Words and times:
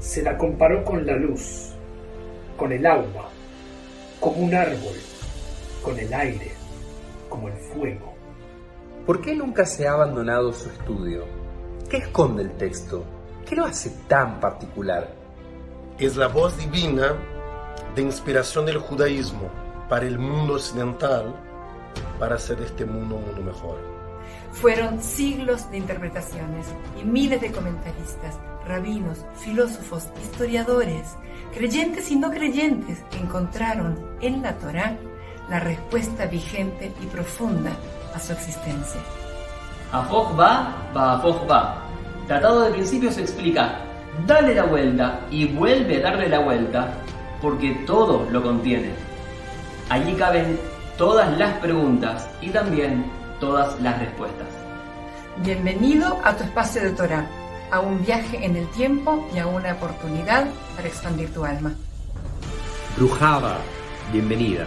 se 0.00 0.22
la 0.22 0.36
comparó 0.36 0.82
con 0.84 1.06
la 1.06 1.14
luz, 1.14 1.72
con 2.56 2.72
el 2.72 2.84
agua, 2.86 3.28
como 4.18 4.38
un 4.38 4.54
árbol, 4.54 4.96
con 5.82 5.98
el 5.98 6.12
aire, 6.12 6.52
como 7.28 7.48
el 7.48 7.54
fuego. 7.54 8.14
¿Por 9.06 9.20
qué 9.20 9.34
nunca 9.34 9.64
se 9.66 9.86
ha 9.86 9.92
abandonado 9.92 10.52
su 10.52 10.68
estudio? 10.70 11.24
¿Qué 11.88 11.98
esconde 11.98 12.42
el 12.42 12.52
texto? 12.52 13.04
¿Qué 13.46 13.56
lo 13.56 13.64
hace 13.64 13.90
tan 14.08 14.40
particular? 14.40 15.08
Es 15.98 16.16
la 16.16 16.28
voz 16.28 16.56
divina 16.56 17.14
de 17.94 18.02
inspiración 18.02 18.64
del 18.66 18.78
judaísmo 18.78 19.50
para 19.88 20.06
el 20.06 20.18
mundo 20.18 20.54
occidental 20.54 21.34
para 22.18 22.36
hacer 22.36 22.60
este 22.62 22.84
mundo 22.84 23.16
un 23.16 23.26
mundo 23.26 23.42
mejor. 23.42 23.78
Fueron 24.52 25.02
siglos 25.02 25.70
de 25.70 25.78
interpretaciones 25.78 26.66
y 27.00 27.04
miles 27.04 27.40
de 27.40 27.52
comentaristas, 27.52 28.38
rabinos, 28.66 29.24
filósofos, 29.34 30.08
historiadores, 30.22 31.16
creyentes 31.52 32.10
y 32.10 32.16
no 32.16 32.30
creyentes 32.30 33.02
encontraron 33.20 33.98
en 34.20 34.42
la 34.42 34.56
Torá 34.58 34.96
la 35.48 35.60
respuesta 35.60 36.26
vigente 36.26 36.92
y 37.02 37.06
profunda 37.06 37.72
a 38.14 38.20
su 38.20 38.32
existencia. 38.32 39.00
Va. 39.92 41.86
Tratado 42.28 42.62
de 42.62 42.70
principios 42.70 43.18
explica, 43.18 43.80
dale 44.26 44.54
la 44.54 44.64
vuelta 44.64 45.20
y 45.30 45.46
vuelve 45.46 45.98
a 45.98 46.02
darle 46.02 46.28
la 46.28 46.38
vuelta, 46.38 46.94
porque 47.42 47.72
todo 47.86 48.28
lo 48.30 48.40
contiene. 48.42 48.90
Allí 49.88 50.14
caben 50.14 50.56
todas 50.96 51.36
las 51.36 51.58
preguntas 51.58 52.28
y 52.40 52.50
también 52.50 53.04
todas 53.40 53.80
las 53.80 53.98
respuestas. 53.98 54.46
Bienvenido 55.38 56.20
a 56.22 56.36
tu 56.36 56.44
espacio 56.44 56.82
de 56.82 56.90
Torah, 56.90 57.26
a 57.70 57.80
un 57.80 58.04
viaje 58.04 58.44
en 58.44 58.56
el 58.56 58.68
tiempo 58.68 59.28
y 59.34 59.38
a 59.38 59.46
una 59.46 59.72
oportunidad 59.74 60.48
para 60.76 60.88
expandir 60.88 61.32
tu 61.32 61.44
alma. 61.44 61.74
Brujaba, 62.96 63.58
bienvenida. 64.12 64.66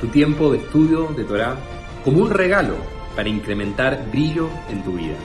Tu 0.00 0.08
tiempo 0.08 0.52
de 0.52 0.58
estudio 0.58 1.08
de 1.08 1.24
Torah 1.24 1.56
como 2.04 2.22
un 2.22 2.30
regalo 2.30 2.76
para 3.16 3.28
incrementar 3.28 4.10
brillo 4.10 4.48
en 4.68 4.82
tu 4.84 4.92
vida. 4.92 5.16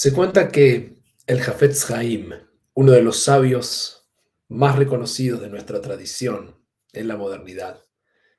Se 0.00 0.14
cuenta 0.14 0.48
que 0.48 0.94
el 1.26 1.42
Jafetz 1.42 1.90
Haim, 1.90 2.30
uno 2.72 2.92
de 2.92 3.02
los 3.02 3.18
sabios 3.18 4.10
más 4.48 4.76
reconocidos 4.76 5.42
de 5.42 5.50
nuestra 5.50 5.82
tradición 5.82 6.56
en 6.94 7.06
la 7.06 7.18
modernidad, 7.18 7.84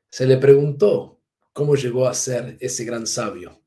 se 0.10 0.26
le 0.26 0.38
preguntó 0.38 1.22
cómo 1.54 1.76
llegó 1.76 2.08
a 2.08 2.16
ser 2.16 2.58
ese 2.62 2.84
gran 2.84 3.06
sabio. 3.06 3.62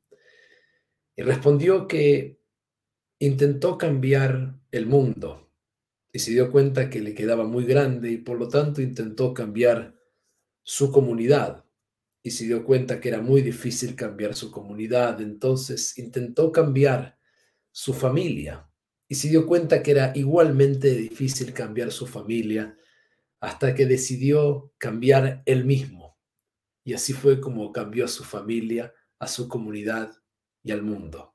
Y 1.15 1.23
respondió 1.23 1.87
que 1.87 2.41
intentó 3.21 3.79
cambiar 3.79 4.59
el 4.73 4.87
mundo 4.87 5.53
y 6.11 6.19
se 6.19 6.33
dio 6.33 6.51
cuenta 6.51 6.91
que 6.91 7.01
le 7.01 7.15
quedaba 7.15 7.45
muy 7.45 7.65
grande 7.65 8.11
y 8.11 8.17
por 8.17 8.41
lo 8.41 8.49
tanto 8.49 8.83
intentó 8.83 9.33
cambiar 9.33 9.95
su 10.65 10.91
comunidad 10.91 11.65
y 12.25 12.33
se 12.33 12.47
dio 12.47 12.65
cuenta 12.65 13.01
que 13.01 13.11
era 13.11 13.21
muy 13.21 13.41
difícil 13.41 13.95
cambiar 13.95 14.35
su 14.35 14.51
comunidad. 14.51 15.21
Entonces 15.21 15.97
intentó 15.97 16.51
cambiar 16.51 17.14
su 17.77 17.93
familia 17.93 18.71
y 19.09 19.17
se 19.17 19.29
dio 19.29 19.49
cuenta 19.49 19.83
que 19.83 19.91
era 19.91 20.13
igualmente 20.15 20.95
difícil 20.95 21.53
cambiar 21.53 21.91
su 21.91 22.07
familia 22.07 22.79
hasta 23.41 23.75
que 23.75 23.85
decidió 23.85 24.73
cambiar 24.79 25.43
él 25.45 25.65
mismo. 25.65 26.17
Y 26.85 26.95
así 26.95 27.13
fue 27.13 27.41
como 27.41 27.73
cambió 27.73 28.05
a 28.05 28.09
su 28.09 28.23
familia, 28.23 28.95
a 29.19 29.27
su 29.27 29.49
comunidad 29.49 30.13
y 30.63 30.71
al 30.71 30.83
mundo. 30.83 31.35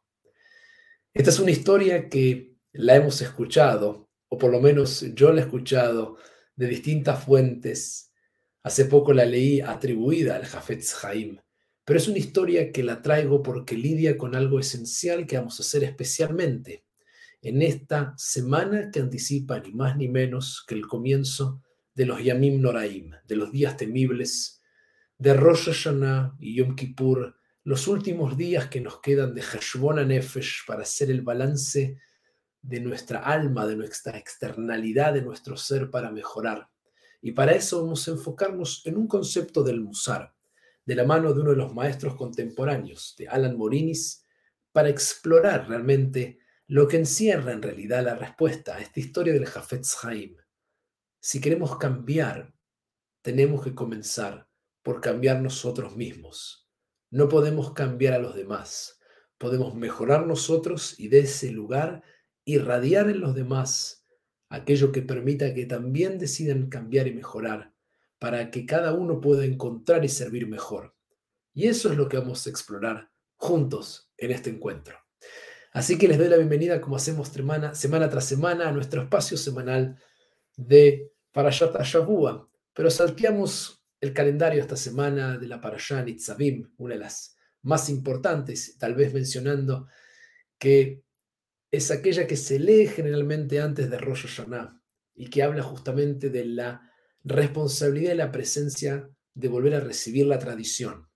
Esta 1.13 1.29
es 1.29 1.39
una 1.39 1.51
historia 1.51 2.07
que 2.07 2.55
la 2.71 2.95
hemos 2.95 3.21
escuchado, 3.21 4.09
o 4.29 4.37
por 4.37 4.49
lo 4.49 4.61
menos 4.61 5.01
yo 5.13 5.33
la 5.33 5.41
he 5.41 5.43
escuchado 5.43 6.19
de 6.55 6.67
distintas 6.67 7.21
fuentes. 7.21 8.13
Hace 8.63 8.85
poco 8.85 9.11
la 9.11 9.25
leí 9.25 9.59
atribuida 9.59 10.37
al 10.37 10.45
Jafetz 10.45 11.03
Haim, 11.03 11.37
pero 11.89 11.97
es 11.97 12.07
una 12.07 12.19
historia 12.19 12.71
que 12.71 12.83
la 12.83 13.01
traigo 13.01 13.41
porque 13.41 13.75
lidia 13.75 14.15
con 14.15 14.35
algo 14.35 14.59
esencial 14.59 15.25
que 15.25 15.37
vamos 15.37 15.59
a 15.59 15.63
hacer 15.63 15.83
especialmente 15.83 16.85
en 17.41 17.63
esta 17.63 18.13
semana 18.15 18.91
que 18.91 18.99
anticipa 18.99 19.59
ni 19.59 19.71
más 19.71 19.97
ni 19.97 20.07
menos 20.07 20.63
que 20.67 20.75
el 20.75 20.85
comienzo 20.85 21.63
de 21.95 22.05
los 22.05 22.23
Yamim 22.23 22.61
Noraim, 22.61 23.15
de 23.27 23.35
los 23.35 23.51
días 23.51 23.75
temibles, 23.75 24.61
de 25.17 25.33
Rosh 25.33 25.65
Hashanah 25.65 26.35
y 26.37 26.57
Yom 26.57 26.75
Kippur, 26.75 27.35
los 27.63 27.87
últimos 27.87 28.37
días 28.37 28.67
que 28.67 28.81
nos 28.81 29.01
quedan 29.01 29.33
de 29.33 29.41
Heshbon 29.41 30.07
Nefesh 30.07 30.67
para 30.67 30.83
hacer 30.83 31.09
el 31.09 31.23
balance 31.23 31.97
de 32.61 32.79
nuestra 32.81 33.21
alma, 33.21 33.65
de 33.65 33.75
nuestra 33.75 34.15
externalidad, 34.15 35.15
de 35.15 35.23
nuestro 35.23 35.57
ser 35.57 35.89
para 35.89 36.11
mejorar. 36.11 36.69
Y 37.19 37.31
para 37.31 37.53
eso 37.53 37.81
vamos 37.81 38.07
a 38.07 38.11
enfocarnos 38.11 38.85
en 38.85 38.95
un 38.95 39.07
concepto 39.07 39.63
del 39.63 39.81
Musar, 39.81 40.35
de 40.89 40.95
la 40.95 41.05
mano 41.05 41.35
de 41.35 41.41
uno 41.41 41.51
de 41.51 41.55
los 41.55 41.75
maestros 41.75 42.15
contemporáneos, 42.15 43.13
de 43.15 43.27
Alan 43.27 43.55
Morinis, 43.55 44.25
para 44.71 44.89
explorar 44.89 45.69
realmente 45.69 46.39
lo 46.65 46.87
que 46.87 46.97
encierra 46.97 47.51
en 47.51 47.61
realidad 47.61 48.03
la 48.03 48.15
respuesta 48.15 48.75
a 48.75 48.79
esta 48.79 48.99
historia 48.99 49.31
del 49.33 49.45
Jafetz 49.45 50.03
Haim. 50.03 50.35
Si 51.21 51.39
queremos 51.39 51.77
cambiar, 51.77 52.55
tenemos 53.21 53.63
que 53.63 53.75
comenzar 53.75 54.49
por 54.81 54.99
cambiar 54.99 55.43
nosotros 55.43 55.95
mismos. 55.95 56.67
No 57.11 57.29
podemos 57.29 57.73
cambiar 57.73 58.15
a 58.15 58.19
los 58.19 58.33
demás. 58.33 58.99
Podemos 59.37 59.75
mejorar 59.75 60.25
nosotros 60.25 60.99
y 60.99 61.09
de 61.09 61.19
ese 61.19 61.51
lugar 61.51 62.01
irradiar 62.45 63.11
en 63.11 63.19
los 63.19 63.35
demás 63.35 64.07
aquello 64.49 64.91
que 64.91 65.03
permita 65.03 65.53
que 65.53 65.67
también 65.67 66.17
decidan 66.17 66.67
cambiar 66.67 67.05
y 67.05 67.13
mejorar 67.13 67.75
para 68.19 68.51
que 68.51 68.65
cada 68.65 68.93
uno 68.93 69.21
pueda 69.21 69.45
encontrar 69.45 70.03
y 70.05 70.09
servir 70.09 70.47
mejor. 70.47 70.95
Y 71.53 71.67
eso 71.67 71.89
es 71.89 71.97
lo 71.97 72.07
que 72.07 72.17
vamos 72.17 72.45
a 72.45 72.49
explorar 72.49 73.09
juntos 73.35 74.11
en 74.17 74.31
este 74.31 74.49
encuentro. 74.49 74.97
Así 75.71 75.97
que 75.97 76.07
les 76.07 76.17
doy 76.17 76.27
la 76.27 76.37
bienvenida, 76.37 76.81
como 76.81 76.97
hacemos 76.97 77.29
semana, 77.29 78.09
tras 78.09 78.25
semana, 78.25 78.69
a 78.69 78.71
nuestro 78.71 79.03
espacio 79.03 79.37
semanal 79.37 79.97
de 80.57 81.11
Parashat 81.31 81.75
Ashavua. 81.75 82.49
Pero 82.73 82.89
salteamos 82.89 83.85
el 84.01 84.13
calendario 84.13 84.61
esta 84.61 84.75
semana 84.75 85.37
de 85.37 85.47
la 85.47 85.61
Parashat 85.61 86.05
Nitzavim, 86.05 86.73
una 86.77 86.95
de 86.95 87.01
las 87.01 87.37
más 87.61 87.89
importantes, 87.89 88.77
tal 88.77 88.95
vez 88.95 89.13
mencionando 89.13 89.87
que 90.57 91.03
es 91.71 91.91
aquella 91.91 92.25
que 92.25 92.35
se 92.35 92.59
lee 92.59 92.87
generalmente 92.87 93.61
antes 93.61 93.89
de 93.89 93.97
Rosh 93.97 94.25
Hashanah 94.25 94.81
y 95.15 95.29
que 95.29 95.43
habla 95.43 95.61
justamente 95.61 96.29
de 96.29 96.45
la 96.45 96.89
responsabilidad 97.23 98.13
y 98.13 98.17
la 98.17 98.31
presencia 98.31 99.09
de 99.33 99.47
volver 99.47 99.75
a 99.75 99.79
recibir 99.79 100.25
la 100.25 100.39
tradición 100.39 101.07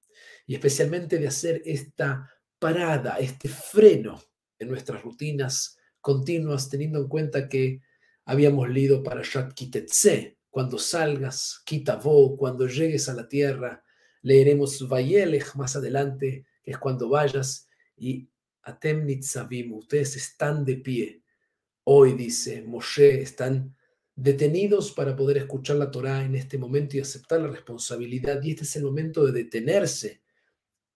y 0.45 0.55
especialmente 0.55 1.19
de 1.19 1.27
hacer 1.27 1.61
esta 1.65 2.29
parada, 2.59 3.17
este 3.17 3.49
freno 3.49 4.21
en 4.59 4.69
nuestras 4.69 5.01
rutinas 5.01 5.77
continuas, 6.01 6.69
teniendo 6.69 6.99
en 6.99 7.07
cuenta 7.07 7.47
que 7.47 7.81
habíamos 8.25 8.69
leído 8.69 9.03
para 9.03 9.21
Shat 9.23 9.53
Kitetse, 9.53 10.37
cuando 10.49 10.77
salgas, 10.77 11.61
Kitavo, 11.65 12.37
cuando 12.37 12.67
llegues 12.67 13.09
a 13.09 13.13
la 13.13 13.27
tierra, 13.27 13.83
leeremos 14.21 14.87
Vayelech 14.87 15.55
más 15.55 15.75
adelante, 15.75 16.45
que 16.61 16.71
es 16.71 16.77
cuando 16.77 17.09
vayas, 17.09 17.67
y 17.97 18.29
Atem 18.61 19.05
Nitzavim, 19.05 19.73
ustedes 19.73 20.15
están 20.15 20.63
de 20.63 20.77
pie. 20.77 21.23
Hoy 21.85 22.13
dice 22.13 22.61
Moshe, 22.61 23.21
están 23.21 23.75
detenidos 24.15 24.91
para 24.91 25.15
poder 25.15 25.37
escuchar 25.37 25.77
la 25.77 25.91
Torá 25.91 26.23
en 26.23 26.35
este 26.35 26.57
momento 26.57 26.97
y 26.97 26.99
aceptar 26.99 27.41
la 27.41 27.47
responsabilidad. 27.47 28.41
Y 28.43 28.51
este 28.51 28.63
es 28.63 28.75
el 28.75 28.83
momento 28.83 29.25
de 29.25 29.31
detenerse 29.31 30.21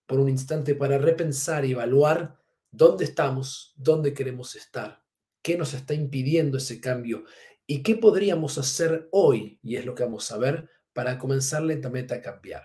por 0.06 0.20
un 0.20 0.28
instante 0.28 0.74
para 0.74 0.98
repensar 0.98 1.64
y 1.64 1.72
evaluar 1.72 2.38
dónde 2.70 3.04
estamos, 3.04 3.74
dónde 3.76 4.14
queremos 4.14 4.56
estar, 4.56 5.02
qué 5.42 5.56
nos 5.56 5.74
está 5.74 5.94
impidiendo 5.94 6.58
ese 6.58 6.80
cambio 6.80 7.24
y 7.66 7.82
qué 7.82 7.96
podríamos 7.96 8.56
hacer 8.56 9.08
hoy, 9.12 9.58
y 9.62 9.76
es 9.76 9.84
lo 9.84 9.94
que 9.94 10.04
vamos 10.04 10.30
a 10.32 10.38
ver, 10.38 10.70
para 10.94 11.18
comenzar 11.18 11.62
lentamente 11.62 12.14
a 12.14 12.22
cambiar. 12.22 12.62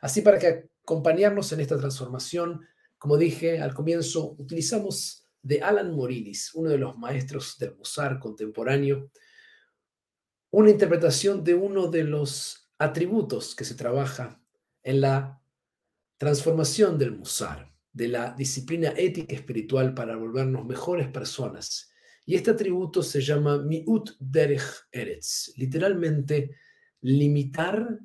Así 0.00 0.20
para 0.20 0.38
que 0.38 0.70
acompañarnos 0.82 1.52
en 1.52 1.60
esta 1.60 1.78
transformación, 1.78 2.60
como 2.98 3.16
dije 3.16 3.60
al 3.60 3.72
comienzo, 3.72 4.34
utilizamos 4.38 5.28
de 5.42 5.62
Alan 5.62 5.94
Morinis, 5.94 6.52
uno 6.54 6.70
de 6.70 6.78
los 6.78 6.96
maestros 6.98 7.56
del 7.58 7.76
Musar 7.76 8.18
contemporáneo, 8.18 9.10
una 10.52 10.70
interpretación 10.70 11.42
de 11.42 11.54
uno 11.54 11.88
de 11.88 12.04
los 12.04 12.70
atributos 12.78 13.54
que 13.54 13.64
se 13.64 13.74
trabaja 13.74 14.40
en 14.82 15.00
la 15.00 15.42
transformación 16.18 16.98
del 16.98 17.12
musar, 17.12 17.74
de 17.92 18.08
la 18.08 18.34
disciplina 18.34 18.92
ética 18.96 19.34
espiritual 19.34 19.94
para 19.94 20.16
volvernos 20.16 20.64
mejores 20.64 21.08
personas 21.08 21.90
Y 22.24 22.34
este 22.36 22.50
atributo 22.50 23.02
se 23.02 23.20
llama 23.20 23.58
miut 23.58 24.10
derech 24.20 24.88
eretz, 24.92 25.52
literalmente 25.56 26.54
limitar 27.00 27.98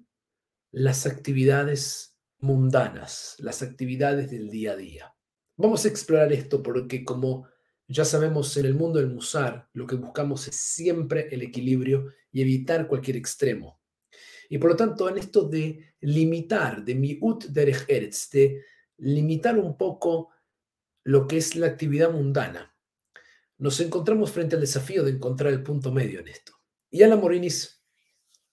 las 0.71 1.05
actividades 1.05 2.17
mundanas, 2.39 3.35
las 3.39 3.61
actividades 3.61 4.31
del 4.31 4.49
día 4.49 4.71
a 4.71 4.75
día. 4.77 5.15
Vamos 5.57 5.83
a 5.83 5.89
explorar 5.89 6.31
esto 6.31 6.63
porque 6.63 7.03
como 7.03 7.47
ya 7.87 8.03
sabemos 8.03 8.55
en 8.57 8.65
el 8.65 8.73
mundo 8.73 8.99
del 8.99 9.09
musar, 9.09 9.69
lo 9.73 9.87
que 9.87 9.95
buscamos 9.95 10.47
es 10.47 10.55
siempre 10.55 11.29
el 11.31 11.41
equilibrio 11.41 12.11
y 12.31 12.41
evitar 12.41 12.87
cualquier 12.87 13.15
extremo. 13.15 13.81
Y 14.49 14.57
por 14.57 14.71
lo 14.71 14.75
tanto, 14.75 15.09
en 15.09 15.17
esto 15.17 15.43
de 15.43 15.95
limitar, 16.01 16.83
de 16.83 16.95
miut 16.95 17.45
derech 17.45 17.85
eretz, 17.87 18.29
de 18.29 18.63
limitar 18.97 19.57
un 19.57 19.77
poco 19.77 20.31
lo 21.03 21.27
que 21.27 21.37
es 21.37 21.55
la 21.55 21.67
actividad 21.67 22.11
mundana, 22.11 22.75
nos 23.57 23.79
encontramos 23.79 24.31
frente 24.31 24.55
al 24.55 24.61
desafío 24.61 25.03
de 25.03 25.11
encontrar 25.11 25.51
el 25.51 25.63
punto 25.63 25.91
medio 25.91 26.19
en 26.19 26.27
esto. 26.27 26.53
Y 26.89 27.03
Ana 27.03 27.15
Morinis 27.15 27.83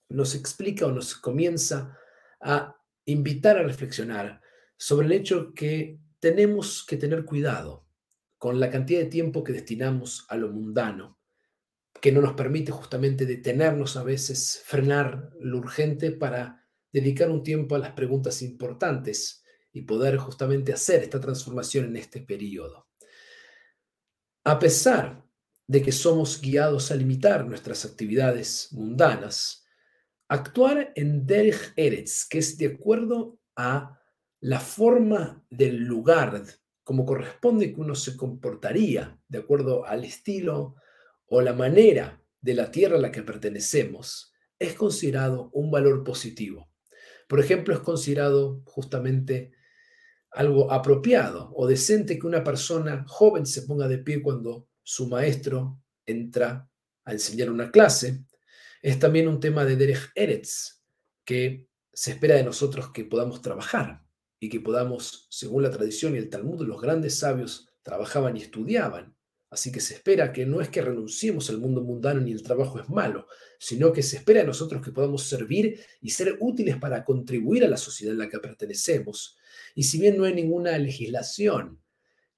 nos 0.09 0.35
explica 0.35 0.85
o 0.87 0.91
nos 0.91 1.15
comienza 1.15 1.97
a 2.41 2.75
invitar 3.05 3.57
a 3.57 3.63
reflexionar 3.63 4.41
sobre 4.77 5.07
el 5.07 5.11
hecho 5.13 5.53
que 5.53 5.99
tenemos 6.19 6.85
que 6.85 6.97
tener 6.97 7.23
cuidado 7.25 7.84
con 8.45 8.59
la 8.59 8.69
cantidad 8.69 8.99
de 8.99 9.07
tiempo 9.07 9.43
que 9.43 9.53
destinamos 9.53 10.27
a 10.29 10.37
lo 10.37 10.51
mundano, 10.51 11.19
que 11.99 12.11
no 12.11 12.21
nos 12.21 12.33
permite 12.33 12.71
justamente 12.71 13.25
detenernos 13.25 13.97
a 13.97 14.03
veces, 14.03 14.61
frenar 14.63 15.31
lo 15.39 15.57
urgente 15.57 16.11
para 16.11 16.63
dedicar 16.93 17.31
un 17.31 17.41
tiempo 17.41 17.73
a 17.73 17.79
las 17.79 17.93
preguntas 17.93 18.43
importantes 18.43 19.43
y 19.73 19.81
poder 19.81 20.17
justamente 20.17 20.71
hacer 20.71 21.01
esta 21.01 21.19
transformación 21.19 21.85
en 21.85 21.97
este 21.97 22.21
periodo. 22.21 22.87
A 24.43 24.59
pesar 24.59 25.25
de 25.65 25.81
que 25.81 25.91
somos 25.91 26.39
guiados 26.39 26.91
a 26.91 26.95
limitar 26.95 27.47
nuestras 27.47 27.83
actividades 27.83 28.71
mundanas, 28.73 29.65
actuar 30.27 30.93
en 30.93 31.25
Derech 31.25 31.73
Eretz, 31.75 32.27
que 32.29 32.37
es 32.37 32.59
de 32.59 32.67
acuerdo 32.67 33.39
a 33.55 33.99
la 34.39 34.59
forma 34.59 35.43
del 35.49 35.77
lugar, 35.77 36.45
como 36.85 37.03
corresponde 37.03 37.73
que 37.73 37.81
uno 37.81 37.95
se 37.95 38.15
comportaría, 38.15 39.19
de 39.27 39.39
acuerdo 39.39 39.87
al 39.87 40.03
estilo 40.03 40.75
o 41.25 41.41
la 41.41 41.53
manera 41.53 42.21
de 42.39 42.53
la 42.53 42.69
tierra 42.69 42.97
a 42.97 43.01
la 43.01 43.11
que 43.11 43.23
pertenecemos, 43.23 44.31
es 44.59 44.75
considerado 44.75 45.49
un 45.51 45.71
valor 45.71 46.03
positivo. 46.03 46.69
Por 47.27 47.39
ejemplo, 47.39 47.73
es 47.73 47.79
considerado 47.79 48.61
justamente 48.65 49.51
algo 50.29 50.71
apropiado 50.71 51.51
o 51.55 51.65
decente 51.65 52.19
que 52.19 52.27
una 52.27 52.43
persona 52.43 53.03
joven 53.07 53.47
se 53.47 53.63
ponga 53.63 53.87
de 53.87 53.97
pie 53.97 54.21
cuando 54.21 54.67
su 54.83 55.07
maestro 55.07 55.81
entra 56.05 56.69
a 57.03 57.13
enseñar 57.13 57.49
una 57.49 57.71
clase. 57.71 58.25
Es 58.83 58.99
también 58.99 59.27
un 59.27 59.39
tema 59.39 59.65
de 59.65 59.75
Derech 59.75 60.11
Eretz, 60.13 60.83
que 61.25 61.67
se 61.91 62.11
espera 62.11 62.35
de 62.35 62.43
nosotros 62.43 62.91
que 62.91 63.05
podamos 63.05 63.41
trabajar 63.41 64.04
y 64.45 64.49
que 64.49 64.59
podamos, 64.59 65.27
según 65.29 65.63
la 65.63 65.71
tradición 65.71 66.15
y 66.15 66.17
el 66.17 66.29
Talmud, 66.29 66.65
los 66.65 66.81
grandes 66.81 67.19
sabios 67.19 67.67
trabajaban 67.83 68.37
y 68.37 68.41
estudiaban. 68.41 69.15
Así 69.49 69.71
que 69.71 69.79
se 69.79 69.93
espera 69.93 70.33
que 70.33 70.45
no 70.45 70.59
es 70.59 70.69
que 70.69 70.81
renunciemos 70.81 71.49
al 71.49 71.59
mundo 71.59 71.81
mundano 71.81 72.19
ni 72.21 72.31
el 72.31 72.43
trabajo 72.43 72.79
es 72.79 72.89
malo, 72.89 73.27
sino 73.59 73.93
que 73.93 74.03
se 74.03 74.17
espera 74.17 74.41
de 74.41 74.47
nosotros 74.47 74.83
que 74.83 74.91
podamos 74.91 75.23
servir 75.23 75.79
y 76.01 76.09
ser 76.09 76.37
útiles 76.39 76.77
para 76.77 77.05
contribuir 77.05 77.63
a 77.63 77.69
la 77.69 77.77
sociedad 77.77 78.13
en 78.13 78.19
la 78.19 78.29
que 78.29 78.39
pertenecemos 78.39 79.37
y 79.73 79.83
si 79.83 79.99
bien 79.99 80.17
no 80.17 80.23
hay 80.23 80.33
ninguna 80.33 80.77
legislación 80.77 81.81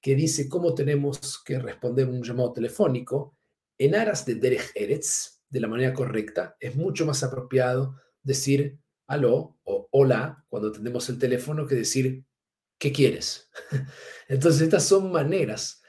que 0.01 0.15
dice 0.15 0.49
cómo 0.49 0.73
tenemos 0.73 1.41
que 1.43 1.59
responder 1.59 2.07
un 2.07 2.23
llamado 2.23 2.53
telefónico, 2.53 3.37
en 3.77 3.95
aras 3.95 4.25
de 4.25 4.35
Derech 4.35 4.71
Eretz, 4.75 5.41
de 5.49 5.59
la 5.59 5.67
manera 5.67 5.93
correcta, 5.93 6.57
es 6.59 6.75
mucho 6.75 7.05
más 7.05 7.23
apropiado 7.23 7.95
decir 8.23 8.79
aló 9.07 9.57
o 9.63 9.87
hola 9.91 10.45
cuando 10.47 10.69
atendemos 10.69 11.09
el 11.09 11.17
teléfono 11.17 11.65
que 11.65 11.75
decir 11.75 12.23
¿qué 12.77 12.91
quieres? 12.91 13.49
Entonces 14.27 14.61
estas 14.61 14.83
son 14.83 15.11
maneras 15.11 15.81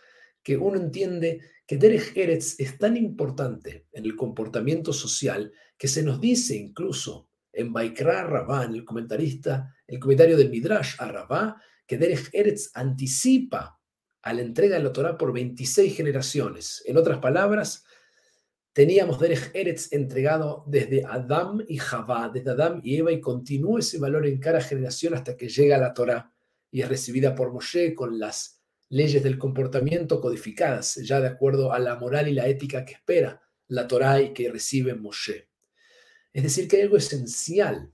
que 0.42 0.56
uno 0.56 0.78
entiende 0.78 1.40
que 1.66 1.76
Derech 1.76 2.16
Eretz 2.16 2.58
es 2.58 2.78
tan 2.78 2.96
importante 2.96 3.86
en 3.92 4.04
el 4.04 4.16
comportamiento 4.16 4.92
social 4.92 5.52
que 5.76 5.88
se 5.88 6.02
nos 6.02 6.20
dice 6.20 6.56
incluso 6.56 7.28
en 7.52 7.72
Baikra 7.72 8.24
Rabán, 8.24 8.74
el 8.74 8.84
comentarista, 8.84 9.74
el 9.86 9.98
comentario 9.98 10.36
del 10.36 10.50
Midrash 10.50 10.94
a 10.98 11.08
Rabá, 11.08 11.60
que 11.86 11.98
Derech 11.98 12.30
Eretz 12.32 12.70
anticipa 12.74 13.78
a 14.22 14.32
la 14.32 14.42
entrega 14.42 14.76
de 14.76 14.84
la 14.84 14.92
Torah 14.92 15.18
por 15.18 15.32
26 15.32 15.96
generaciones. 15.96 16.82
En 16.86 16.96
otras 16.96 17.18
palabras, 17.18 17.84
teníamos 18.78 19.18
Derech 19.18 19.50
Eretz 19.54 19.92
entregado 19.92 20.62
desde 20.68 21.04
Adam 21.04 21.64
y 21.66 21.78
Javá, 21.78 22.30
desde 22.32 22.52
Adam 22.52 22.80
y 22.84 22.94
Eva, 22.94 23.10
y 23.10 23.20
continúa 23.20 23.80
ese 23.80 23.98
valor 23.98 24.24
en 24.24 24.38
cada 24.38 24.60
generación 24.60 25.14
hasta 25.14 25.36
que 25.36 25.48
llega 25.48 25.78
la 25.78 25.92
Torah 25.92 26.32
y 26.70 26.82
es 26.82 26.88
recibida 26.88 27.34
por 27.34 27.52
Moshe 27.52 27.92
con 27.92 28.20
las 28.20 28.62
leyes 28.88 29.20
del 29.24 29.36
comportamiento 29.36 30.20
codificadas, 30.20 30.94
ya 30.94 31.20
de 31.20 31.26
acuerdo 31.26 31.72
a 31.72 31.80
la 31.80 31.96
moral 31.96 32.28
y 32.28 32.34
la 32.34 32.46
ética 32.46 32.84
que 32.84 32.92
espera 32.92 33.42
la 33.66 33.88
Torah 33.88 34.22
y 34.22 34.32
que 34.32 34.48
recibe 34.48 34.94
Moshe. 34.94 35.48
Es 36.32 36.44
decir, 36.44 36.68
que 36.68 36.76
hay 36.76 36.82
algo 36.82 36.98
esencial 36.98 37.92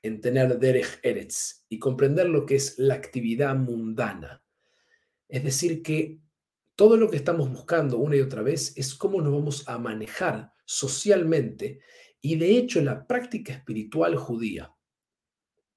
en 0.00 0.20
tener 0.20 0.60
Derech 0.60 1.00
Eretz 1.02 1.64
y 1.68 1.80
comprender 1.80 2.28
lo 2.28 2.46
que 2.46 2.54
es 2.54 2.78
la 2.78 2.94
actividad 2.94 3.56
mundana. 3.56 4.44
Es 5.26 5.42
decir, 5.42 5.82
que 5.82 6.20
todo 6.80 6.96
lo 6.96 7.10
que 7.10 7.18
estamos 7.18 7.52
buscando 7.52 7.98
una 7.98 8.16
y 8.16 8.22
otra 8.22 8.40
vez 8.40 8.72
es 8.74 8.94
cómo 8.94 9.20
nos 9.20 9.34
vamos 9.34 9.68
a 9.68 9.76
manejar 9.76 10.54
socialmente 10.64 11.80
y 12.22 12.36
de 12.36 12.56
hecho 12.56 12.80
la 12.80 13.06
práctica 13.06 13.52
espiritual 13.52 14.16
judía 14.16 14.74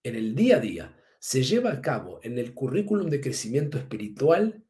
en 0.01 0.15
el 0.15 0.33
día 0.33 0.55
a 0.55 0.59
día 0.61 0.97
se 1.19 1.43
lleva 1.43 1.73
a 1.73 1.81
cabo 1.81 2.21
en 2.23 2.39
el 2.39 2.53
currículum 2.53 3.09
de 3.09 3.19
crecimiento 3.19 3.77
espiritual 3.77 4.63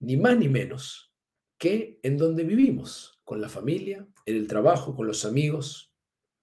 ni 0.00 0.16
más 0.16 0.36
ni 0.36 0.48
menos 0.48 1.14
que 1.58 2.00
en 2.02 2.16
donde 2.16 2.42
vivimos, 2.42 3.20
con 3.22 3.40
la 3.40 3.48
familia, 3.48 4.04
en 4.26 4.34
el 4.34 4.48
trabajo, 4.48 4.96
con 4.96 5.06
los 5.06 5.24
amigos, 5.24 5.94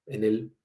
en 0.05 0.23
el 0.23 0.55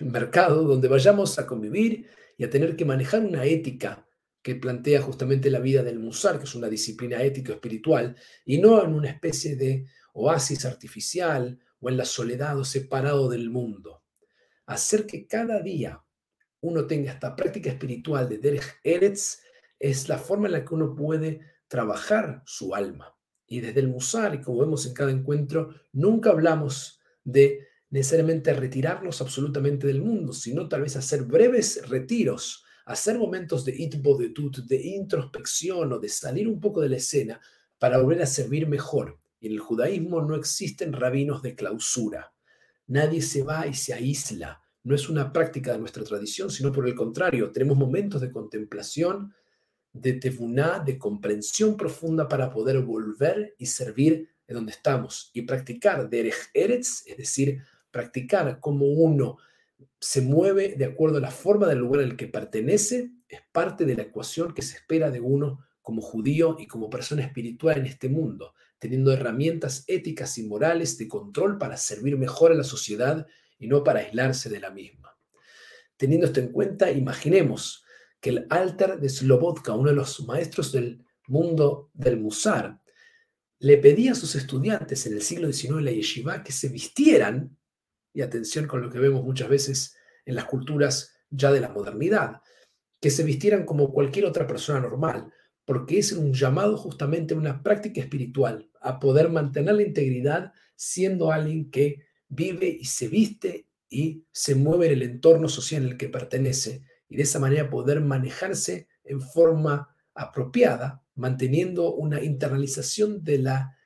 mercado 0.00 0.62
donde 0.62 0.86
vayamos 0.86 1.40
a 1.40 1.46
convivir 1.48 2.08
y 2.38 2.44
a 2.44 2.50
tener 2.50 2.76
que 2.76 2.84
manejar 2.84 3.24
una 3.24 3.44
ética 3.46 4.06
que 4.42 4.56
plantea 4.56 5.00
justamente 5.00 5.50
la 5.50 5.60
vida 5.60 5.82
del 5.82 5.98
musar, 5.98 6.38
que 6.38 6.44
es 6.44 6.54
una 6.54 6.68
disciplina 6.68 7.22
ético-espiritual, 7.22 8.16
y 8.44 8.58
no 8.58 8.82
en 8.82 8.92
una 8.92 9.10
especie 9.10 9.56
de 9.56 9.86
oasis 10.14 10.64
artificial 10.64 11.58
o 11.80 11.88
en 11.88 11.96
la 11.96 12.04
soledad 12.04 12.58
o 12.58 12.64
separado 12.64 13.28
del 13.28 13.50
mundo. 13.50 14.02
Hacer 14.66 15.06
que 15.06 15.26
cada 15.26 15.60
día 15.60 16.02
uno 16.60 16.86
tenga 16.86 17.12
esta 17.12 17.34
práctica 17.34 17.70
espiritual 17.70 18.28
de 18.28 18.38
Derech 18.38 18.80
Eretz 18.82 19.40
es 19.78 20.08
la 20.08 20.18
forma 20.18 20.46
en 20.46 20.52
la 20.52 20.64
que 20.64 20.74
uno 20.74 20.94
puede 20.94 21.40
trabajar 21.66 22.42
su 22.46 22.74
alma. 22.74 23.16
Y 23.46 23.60
desde 23.60 23.80
el 23.80 23.88
musar, 23.88 24.40
como 24.40 24.60
vemos 24.60 24.86
en 24.86 24.94
cada 24.94 25.10
encuentro, 25.10 25.74
nunca 25.92 26.30
hablamos 26.30 27.00
de 27.24 27.66
necesariamente 27.90 28.54
retirarnos 28.54 29.20
absolutamente 29.20 29.86
del 29.86 30.00
mundo, 30.00 30.32
sino 30.32 30.68
tal 30.68 30.82
vez 30.82 30.96
hacer 30.96 31.24
breves 31.24 31.88
retiros, 31.88 32.64
hacer 32.84 33.18
momentos 33.18 33.64
de 33.64 33.72
itbodetut, 33.72 34.58
de 34.58 34.82
introspección 34.82 35.92
o 35.92 35.98
de 35.98 36.08
salir 36.08 36.48
un 36.48 36.60
poco 36.60 36.80
de 36.80 36.88
la 36.88 36.96
escena 36.96 37.40
para 37.78 37.98
volver 37.98 38.22
a 38.22 38.26
servir 38.26 38.66
mejor. 38.68 39.18
En 39.40 39.52
el 39.52 39.60
judaísmo 39.60 40.22
no 40.22 40.36
existen 40.36 40.92
rabinos 40.92 41.42
de 41.42 41.54
clausura. 41.54 42.32
Nadie 42.86 43.22
se 43.22 43.42
va 43.42 43.66
y 43.66 43.74
se 43.74 43.94
aísla. 43.94 44.60
No 44.84 44.94
es 44.94 45.08
una 45.08 45.32
práctica 45.32 45.72
de 45.72 45.78
nuestra 45.78 46.04
tradición, 46.04 46.50
sino 46.50 46.72
por 46.72 46.86
el 46.88 46.94
contrario, 46.94 47.52
tenemos 47.52 47.76
momentos 47.76 48.20
de 48.20 48.32
contemplación, 48.32 49.32
de 49.92 50.14
tevuná, 50.14 50.78
de 50.80 50.98
comprensión 50.98 51.76
profunda 51.76 52.28
para 52.28 52.50
poder 52.50 52.80
volver 52.80 53.54
y 53.58 53.66
servir 53.66 54.28
en 54.48 54.54
donde 54.56 54.72
estamos 54.72 55.30
y 55.32 55.42
practicar 55.42 56.08
derech 56.08 56.50
eretz, 56.54 57.04
es 57.06 57.16
decir, 57.16 57.62
practicar 57.90 58.58
cómo 58.60 58.86
uno 58.86 59.38
se 60.00 60.20
mueve 60.20 60.74
de 60.76 60.84
acuerdo 60.84 61.18
a 61.18 61.20
la 61.20 61.30
forma 61.30 61.66
del 61.66 61.78
lugar 61.78 62.02
al 62.02 62.16
que 62.16 62.26
pertenece 62.26 63.10
es 63.28 63.40
parte 63.52 63.84
de 63.84 63.94
la 63.94 64.02
ecuación 64.02 64.54
que 64.54 64.62
se 64.62 64.76
espera 64.76 65.10
de 65.10 65.20
uno 65.20 65.64
como 65.80 66.00
judío 66.00 66.56
y 66.58 66.66
como 66.66 66.90
persona 66.90 67.22
espiritual 67.22 67.78
en 67.78 67.86
este 67.86 68.08
mundo, 68.08 68.54
teniendo 68.78 69.12
herramientas 69.12 69.84
éticas 69.86 70.38
y 70.38 70.44
morales 70.44 70.96
de 70.98 71.08
control 71.08 71.58
para 71.58 71.76
servir 71.76 72.16
mejor 72.16 72.52
a 72.52 72.54
la 72.54 72.64
sociedad 72.64 73.26
y 73.58 73.66
no 73.66 73.82
para 73.82 74.00
aislarse 74.00 74.48
de 74.48 74.60
la 74.60 74.70
misma. 74.70 75.16
Teniendo 75.96 76.26
esto 76.26 76.40
en 76.40 76.52
cuenta, 76.52 76.90
imaginemos 76.90 77.84
que 78.20 78.30
el 78.30 78.46
altar 78.50 79.00
de 79.00 79.08
Slobodka, 79.08 79.74
uno 79.74 79.90
de 79.90 79.96
los 79.96 80.24
maestros 80.26 80.72
del 80.72 81.04
mundo 81.26 81.90
del 81.94 82.18
Musar, 82.20 82.80
le 83.58 83.78
pedía 83.78 84.12
a 84.12 84.16
sus 84.16 84.34
estudiantes 84.34 85.06
en 85.06 85.14
el 85.14 85.22
siglo 85.22 85.52
XIX 85.52 85.78
en 85.78 85.84
la 85.84 85.90
yeshiva 85.92 86.42
que 86.42 86.52
se 86.52 86.68
vistieran 86.68 87.56
y 88.12 88.22
atención 88.22 88.66
con 88.66 88.82
lo 88.82 88.90
que 88.90 88.98
vemos 88.98 89.24
muchas 89.24 89.48
veces 89.48 89.96
en 90.24 90.34
las 90.34 90.44
culturas 90.44 91.14
ya 91.30 91.50
de 91.50 91.60
la 91.60 91.70
modernidad, 91.70 92.42
que 93.00 93.10
se 93.10 93.24
vistieran 93.24 93.64
como 93.64 93.92
cualquier 93.92 94.26
otra 94.26 94.46
persona 94.46 94.80
normal, 94.80 95.32
porque 95.64 95.98
es 95.98 96.12
un 96.12 96.32
llamado 96.32 96.76
justamente 96.76 97.34
a 97.34 97.38
una 97.38 97.62
práctica 97.62 98.00
espiritual, 98.00 98.70
a 98.80 99.00
poder 99.00 99.28
mantener 99.28 99.74
la 99.74 99.82
integridad 99.82 100.52
siendo 100.76 101.32
alguien 101.32 101.70
que 101.70 102.04
vive 102.28 102.66
y 102.66 102.84
se 102.84 103.08
viste 103.08 103.68
y 103.88 104.26
se 104.32 104.54
mueve 104.54 104.86
en 104.86 104.92
el 104.92 105.02
entorno 105.02 105.48
social 105.48 105.82
en 105.82 105.90
el 105.90 105.96
que 105.96 106.08
pertenece 106.08 106.82
y 107.08 107.16
de 107.16 107.22
esa 107.22 107.38
manera 107.38 107.68
poder 107.68 108.00
manejarse 108.00 108.88
en 109.04 109.20
forma 109.20 109.94
apropiada, 110.14 111.04
manteniendo 111.14 111.94
una 111.94 112.22
internalización 112.22 113.22
de 113.22 113.38
la, 113.38 113.76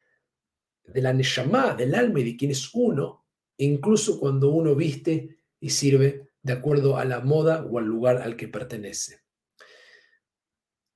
de 0.85 1.03
la 1.03 1.13
neshama, 1.13 1.75
del 1.75 1.95
alma 1.95 2.21
y 2.21 2.25
de 2.25 2.37
quien 2.37 2.53
es 2.53 2.71
uno, 2.73 3.26
incluso 3.59 4.19
cuando 4.19 4.51
uno 4.51 4.75
viste 4.75 5.41
y 5.61 5.71
sirve 5.71 6.29
de 6.43 6.53
acuerdo 6.53 6.97
a 6.97 7.05
la 7.05 7.21
moda 7.21 7.65
o 7.65 7.79
al 7.79 7.87
lugar 7.87 8.19
al 8.19 8.37
que 8.37 8.49
pertenece. 8.49 9.21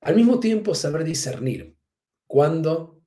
Al 0.01 0.15
mismo 0.15 0.39
tiempo, 0.39 0.73
saber 0.73 1.03
discernir 1.03 1.77
cuándo 2.25 3.01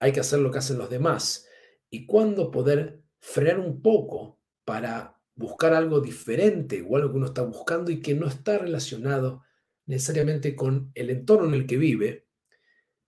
hay 0.00 0.12
que 0.12 0.20
hacer 0.20 0.40
lo 0.40 0.50
que 0.50 0.58
hacen 0.58 0.78
los 0.78 0.90
demás 0.90 1.46
y 1.88 2.06
cuándo 2.06 2.50
poder 2.50 3.02
frenar 3.20 3.60
un 3.60 3.80
poco 3.80 4.40
para 4.64 5.20
buscar 5.34 5.72
algo 5.72 6.00
diferente 6.00 6.84
o 6.86 6.96
algo 6.96 7.10
que 7.10 7.16
uno 7.16 7.26
está 7.26 7.42
buscando 7.42 7.90
y 7.90 8.00
que 8.00 8.14
no 8.14 8.26
está 8.26 8.58
relacionado 8.58 9.42
necesariamente 9.86 10.54
con 10.54 10.90
el 10.94 11.10
entorno 11.10 11.48
en 11.48 11.54
el 11.54 11.66
que 11.66 11.76
vive, 11.76 12.23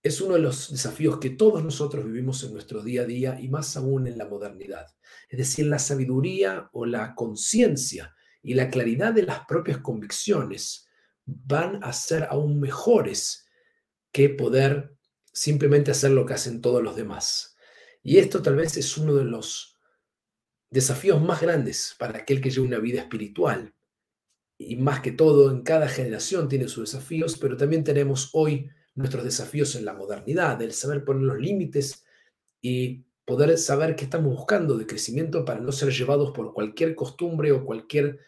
es 0.07 0.21
uno 0.21 0.35
de 0.35 0.41
los 0.41 0.71
desafíos 0.71 1.19
que 1.19 1.31
todos 1.31 1.63
nosotros 1.65 2.05
vivimos 2.05 2.43
en 2.45 2.53
nuestro 2.53 2.83
día 2.83 3.03
a 3.03 3.07
día 3.07 3.41
y 3.41 3.49
más 3.49 3.77
aún 3.77 4.07
en 4.07 4.19
la 4.19 4.27
modernidad. 4.27 4.87
Es 5.29 5.39
decir, 5.39 5.67
la 5.67 5.79
sabiduría 5.79 6.71
o 6.73 6.87
la 6.87 7.15
conciencia 7.15 8.15
y 8.43 8.55
la 8.55 8.71
claridad 8.71 9.13
de 9.13 9.25
las 9.25 9.47
propias 9.47 9.79
convicciones 9.79 10.87
van 11.25 11.83
a 11.83 11.93
ser 11.93 12.29
aún 12.31 12.61
mejores 12.61 13.47
que 14.13 14.29
poder 14.29 14.97
simplemente 15.33 15.91
hacer 15.91 16.13
lo 16.13 16.25
que 16.25 16.35
hacen 16.35 16.61
todos 16.61 16.83
los 16.83 16.97
demás. 16.97 17.57
Y 18.03 18.19
esto 18.19 18.41
tal 18.41 18.57
vez 18.57 18.77
es 18.77 18.97
uno 18.97 19.15
de 19.15 19.25
los 19.25 19.77
desafíos 20.71 21.21
más 21.21 21.41
grandes 21.41 21.97
para 21.99 22.19
aquel 22.19 22.41
que 22.41 22.51
lleva 22.51 22.67
una 22.67 22.79
vida 22.79 23.01
espiritual. 23.01 23.75
Y 24.59 24.77
más 24.77 25.01
que 25.01 25.13
todo, 25.13 25.51
en 25.51 25.63
cada 25.63 25.89
generación 25.89 26.49
tiene 26.49 26.69
sus 26.69 26.93
desafíos, 26.93 27.37
pero 27.37 27.57
también 27.57 27.83
tenemos 27.85 28.31
hoy 28.33 28.71
nuestros 28.97 29.25
desafíos 29.25 29.75
en 29.77 29.85
la 29.85 29.95
modernidad, 29.95 30.61
el 30.61 30.73
saber 30.73 31.05
poner 31.05 31.23
los 31.23 31.39
límites 31.39 32.05
y 32.61 33.05
poder 33.25 33.57
saber 33.59 33.95
qué 33.95 34.05
estamos 34.05 34.35
buscando 34.35 34.77
de 34.77 34.87
crecimiento 34.87 35.45
para 35.45 35.61
no 35.61 35.73
ser 35.73 35.91
llevados 35.91 36.33
por 36.33 36.53
cualquier 36.53 36.95
costumbre 36.95 37.53
o 37.53 37.65
cualquier 37.65 38.19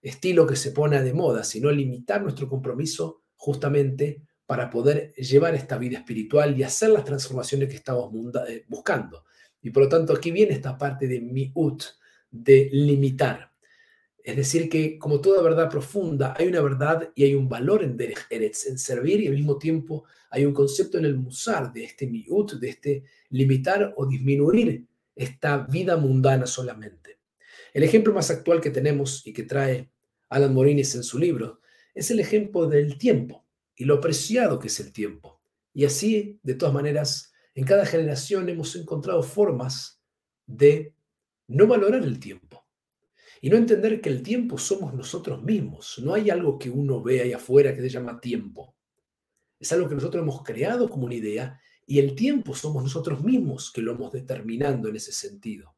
estilo 0.00 0.46
que 0.46 0.56
se 0.56 0.72
pone 0.72 1.02
de 1.02 1.12
moda, 1.12 1.44
sino 1.44 1.70
limitar 1.70 2.22
nuestro 2.22 2.48
compromiso 2.48 3.22
justamente 3.36 4.22
para 4.46 4.68
poder 4.68 5.12
llevar 5.14 5.54
esta 5.54 5.78
vida 5.78 5.98
espiritual 5.98 6.58
y 6.58 6.62
hacer 6.62 6.90
las 6.90 7.04
transformaciones 7.04 7.68
que 7.68 7.76
estamos 7.76 8.12
eh, 8.48 8.64
buscando. 8.68 9.24
Y 9.62 9.70
por 9.70 9.84
lo 9.84 9.88
tanto, 9.88 10.12
aquí 10.12 10.30
viene 10.30 10.54
esta 10.54 10.76
parte 10.76 11.06
de 11.06 11.20
miut, 11.20 11.84
de 12.30 12.68
limitar. 12.72 13.51
Es 14.24 14.36
decir, 14.36 14.68
que 14.68 14.98
como 14.98 15.20
toda 15.20 15.42
verdad 15.42 15.68
profunda, 15.68 16.34
hay 16.38 16.46
una 16.46 16.60
verdad 16.60 17.10
y 17.14 17.24
hay 17.24 17.34
un 17.34 17.48
valor 17.48 17.82
en 17.82 17.96
Derech 17.96 18.26
Eretz, 18.30 18.66
en 18.66 18.78
servir, 18.78 19.20
y 19.20 19.26
al 19.26 19.34
mismo 19.34 19.58
tiempo 19.58 20.04
hay 20.30 20.44
un 20.44 20.54
concepto 20.54 20.98
en 20.98 21.04
el 21.04 21.16
Musar 21.16 21.72
de 21.72 21.84
este 21.84 22.06
miut, 22.06 22.52
de 22.52 22.68
este 22.68 23.04
limitar 23.30 23.92
o 23.96 24.06
disminuir 24.06 24.86
esta 25.16 25.58
vida 25.58 25.96
mundana 25.96 26.46
solamente. 26.46 27.18
El 27.74 27.82
ejemplo 27.82 28.12
más 28.14 28.30
actual 28.30 28.60
que 28.60 28.70
tenemos 28.70 29.26
y 29.26 29.32
que 29.32 29.42
trae 29.42 29.90
Alan 30.28 30.54
Morinis 30.54 30.94
en 30.94 31.02
su 31.02 31.18
libro 31.18 31.60
es 31.94 32.10
el 32.10 32.20
ejemplo 32.20 32.66
del 32.66 32.98
tiempo 32.98 33.44
y 33.74 33.84
lo 33.84 34.00
preciado 34.00 34.58
que 34.58 34.68
es 34.68 34.78
el 34.78 34.92
tiempo. 34.92 35.40
Y 35.74 35.84
así, 35.84 36.38
de 36.42 36.54
todas 36.54 36.74
maneras, 36.74 37.32
en 37.54 37.64
cada 37.64 37.86
generación 37.86 38.48
hemos 38.48 38.76
encontrado 38.76 39.22
formas 39.22 40.00
de 40.46 40.94
no 41.48 41.66
valorar 41.66 42.02
el 42.04 42.20
tiempo 42.20 42.51
y 43.44 43.50
no 43.50 43.56
entender 43.56 44.00
que 44.00 44.08
el 44.08 44.22
tiempo 44.22 44.56
somos 44.56 44.94
nosotros 44.94 45.42
mismos. 45.42 46.00
No 46.00 46.14
hay 46.14 46.30
algo 46.30 46.60
que 46.60 46.70
uno 46.70 47.02
ve 47.02 47.22
ahí 47.22 47.32
afuera 47.32 47.74
que 47.74 47.82
se 47.82 47.88
llama 47.88 48.20
tiempo. 48.20 48.76
Es 49.58 49.72
algo 49.72 49.88
que 49.88 49.96
nosotros 49.96 50.22
hemos 50.22 50.44
creado 50.44 50.88
como 50.88 51.06
una 51.06 51.16
idea 51.16 51.60
y 51.84 51.98
el 51.98 52.14
tiempo 52.14 52.54
somos 52.54 52.84
nosotros 52.84 53.24
mismos 53.24 53.72
que 53.72 53.82
lo 53.82 53.92
hemos 53.92 54.12
determinando 54.12 54.88
en 54.88 54.94
ese 54.94 55.10
sentido. 55.10 55.74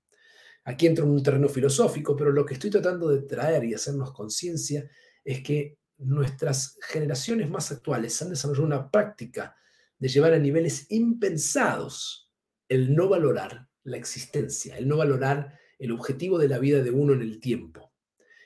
Aquí 0.64 0.86
entro 0.86 1.06
en 1.06 1.12
un 1.12 1.22
terreno 1.22 1.48
filosófico, 1.48 2.14
pero 2.14 2.32
lo 2.32 2.44
que 2.44 2.52
estoy 2.52 2.68
tratando 2.68 3.08
de 3.08 3.22
traer 3.22 3.64
y 3.64 3.72
hacernos 3.72 4.12
conciencia 4.12 4.86
es 5.24 5.42
que 5.42 5.78
nuestras 5.96 6.76
generaciones 6.82 7.48
más 7.48 7.72
actuales 7.72 8.20
han 8.20 8.28
desarrollado 8.28 8.66
una 8.66 8.90
práctica 8.90 9.56
de 9.98 10.08
llevar 10.08 10.34
a 10.34 10.38
niveles 10.38 10.84
impensados 10.90 12.30
el 12.68 12.94
no 12.94 13.08
valorar 13.08 13.68
la 13.84 13.96
existencia, 13.96 14.76
el 14.76 14.86
no 14.86 14.98
valorar 14.98 15.63
el 15.78 15.92
objetivo 15.92 16.38
de 16.38 16.48
la 16.48 16.58
vida 16.58 16.82
de 16.82 16.90
uno 16.90 17.12
en 17.12 17.22
el 17.22 17.40
tiempo. 17.40 17.92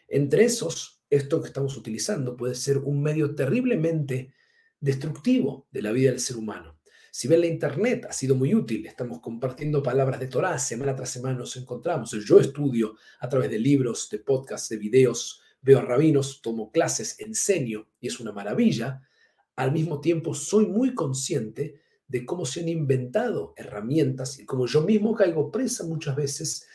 Entre 0.06 0.44
esos, 0.44 1.02
esto 1.11 1.40
que 1.40 1.49
estamos 1.49 1.76
utilizando 1.76 2.37
puede 2.37 2.54
ser 2.54 2.78
un 2.78 3.02
medio 3.02 3.35
terriblemente 3.35 4.32
destructivo 4.80 5.66
de 5.70 5.82
la 5.82 5.92
vida 5.92 6.11
del 6.11 6.20
ser 6.20 6.37
humano. 6.37 6.78
Si 7.11 7.26
ven 7.26 7.40
la 7.40 7.47
internet, 7.47 8.06
ha 8.08 8.12
sido 8.12 8.37
muy 8.37 8.54
útil. 8.54 8.87
Estamos 8.87 9.20
compartiendo 9.20 9.82
palabras 9.82 10.20
de 10.20 10.28
Torah, 10.28 10.58
semana 10.58 10.94
tras 10.94 11.11
semana 11.11 11.38
nos 11.38 11.56
encontramos. 11.56 12.12
Yo 12.12 12.38
estudio 12.38 12.97
a 13.18 13.28
través 13.28 13.50
de 13.50 13.58
libros, 13.58 14.08
de 14.11 14.18
podcasts, 14.18 14.68
de 14.68 14.76
videos, 14.76 15.40
veo 15.61 15.78
a 15.78 15.82
rabinos, 15.82 16.40
tomo 16.42 16.70
clases, 16.70 17.18
enseño 17.18 17.88
y 17.99 18.06
es 18.06 18.20
una 18.20 18.30
maravilla. 18.30 19.02
Al 19.56 19.73
mismo 19.73 20.00
tiempo, 20.00 20.32
soy 20.35 20.66
muy 20.66 20.94
consciente 20.94 21.80
de 22.06 22.25
cómo 22.25 22.47
se 22.47 22.61
han 22.61 22.68
inventado 22.68 23.52
herramientas 23.56 24.38
y 24.38 24.47
cómo 24.47 24.66
yo 24.66 24.82
mismo 24.82 25.14
caigo 25.14 25.50
presa 25.50 25.85
muchas 25.85 26.14
veces 26.14 26.68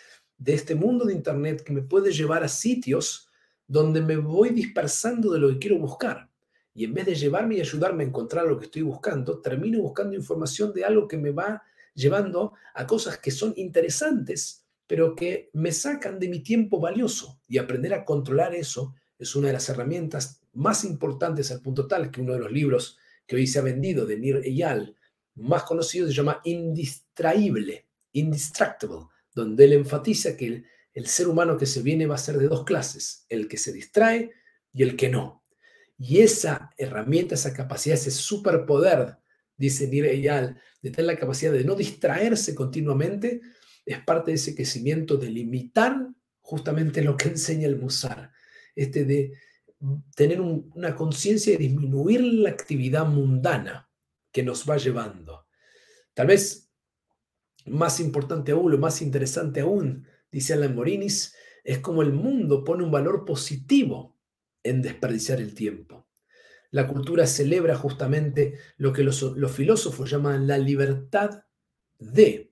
de 0.43 0.53
este 0.53 0.75
mundo 0.75 1.05
de 1.05 1.13
internet 1.13 1.63
que 1.63 1.71
me 1.71 1.81
puede 1.81 2.11
llevar 2.11 2.43
a 2.43 2.49
sitios 2.49 3.29
donde 3.65 4.01
me 4.01 4.17
voy 4.17 4.49
dispersando 4.49 5.31
de 5.31 5.39
lo 5.39 5.49
que 5.49 5.59
quiero 5.59 5.77
buscar 5.77 6.29
y 6.75 6.85
en 6.85 6.93
vez 6.93 7.05
de 7.05 7.15
llevarme 7.15 7.55
y 7.55 7.61
ayudarme 7.61 8.03
a 8.03 8.07
encontrar 8.07 8.45
lo 8.45 8.57
que 8.57 8.65
estoy 8.65 8.81
buscando, 8.81 9.39
termino 9.39 9.81
buscando 9.81 10.15
información 10.15 10.73
de 10.73 10.83
algo 10.83 11.07
que 11.07 11.17
me 11.17 11.31
va 11.31 11.63
llevando 11.93 12.53
a 12.73 12.87
cosas 12.87 13.19
que 13.19 13.31
son 13.31 13.53
interesantes, 13.55 14.65
pero 14.87 15.15
que 15.15 15.49
me 15.53 15.71
sacan 15.71 16.19
de 16.19 16.27
mi 16.27 16.39
tiempo 16.39 16.79
valioso. 16.79 17.39
Y 17.47 17.57
aprender 17.59 17.93
a 17.93 18.03
controlar 18.03 18.55
eso 18.55 18.95
es 19.19 19.35
una 19.35 19.47
de 19.47 19.53
las 19.53 19.69
herramientas 19.69 20.41
más 20.53 20.83
importantes 20.83 21.51
al 21.51 21.61
punto 21.61 21.87
tal 21.87 22.09
que 22.09 22.21
uno 22.21 22.33
de 22.33 22.39
los 22.39 22.51
libros 22.51 22.97
que 23.27 23.35
hoy 23.35 23.47
se 23.47 23.59
ha 23.59 23.61
vendido 23.63 24.05
de 24.05 24.17
Nir 24.17 24.41
Eyal, 24.43 24.95
más 25.35 25.63
conocido, 25.63 26.07
se 26.07 26.13
llama 26.13 26.41
Indistraíble, 26.43 27.85
Indistractable, 28.13 29.05
donde 29.33 29.65
él 29.65 29.73
enfatiza 29.73 30.37
que 30.37 30.63
el, 30.93 31.07
ser 31.07 31.27
humano 31.27 31.57
que 31.57 31.65
se 31.65 31.81
viene 31.81 32.05
va 32.05 32.15
a 32.15 32.19
ser 32.19 32.37
de 32.37 32.47
dos 32.47 32.63
clases, 32.63 33.25
el 33.29 33.47
que 33.47 33.57
se 33.57 33.73
distrae 33.73 34.31
y 34.71 34.83
el 34.83 34.95
que 34.95 35.09
no. 35.09 35.43
Y 35.97 36.19
esa 36.19 36.71
herramienta, 36.77 37.35
esa 37.35 37.53
capacidad, 37.53 37.97
ese 37.97 38.11
superpoder, 38.11 39.17
dice 39.57 39.87
Nir 39.87 40.05
Eyal, 40.05 40.59
de 40.81 40.91
tener 40.91 41.05
la 41.05 41.19
capacidad 41.19 41.51
de 41.51 41.63
no 41.63 41.75
distraerse 41.75 42.53
continuamente, 42.53 43.41
es 43.85 43.99
parte 44.03 44.31
de 44.31 44.35
ese 44.35 44.55
crecimiento 44.55 45.17
de 45.17 45.29
limitar 45.29 46.07
justamente 46.41 47.01
lo 47.01 47.17
que 47.17 47.29
enseña 47.29 47.67
el 47.67 47.77
Musar, 47.77 48.31
este 48.75 49.05
de 49.05 49.33
tener 50.15 50.39
una 50.41 50.95
conciencia 50.95 51.53
de 51.53 51.59
disminuir 51.59 52.21
la 52.21 52.49
actividad 52.49 53.05
mundana 53.05 53.89
que 54.31 54.43
nos 54.43 54.69
va 54.69 54.77
llevando. 54.77 55.45
Tal 56.13 56.27
vez 56.27 56.62
más 57.65 57.99
importante 57.99 58.51
aún, 58.51 58.71
lo 58.71 58.77
más 58.77 59.01
interesante 59.01 59.61
aún, 59.61 60.07
dice 60.31 60.53
Alan 60.53 60.75
Morinis, 60.75 61.33
es 61.63 61.79
como 61.79 62.01
el 62.01 62.13
mundo 62.13 62.63
pone 62.63 62.83
un 62.83 62.91
valor 62.91 63.25
positivo 63.25 64.17
en 64.63 64.81
desperdiciar 64.81 65.39
el 65.39 65.53
tiempo. 65.53 66.07
La 66.71 66.87
cultura 66.87 67.27
celebra 67.27 67.75
justamente 67.75 68.55
lo 68.77 68.91
que 68.91 69.03
los, 69.03 69.23
filósofos 69.51 70.09
llaman 70.09 70.47
la 70.47 70.57
libertad 70.57 71.43
de. 71.99 72.51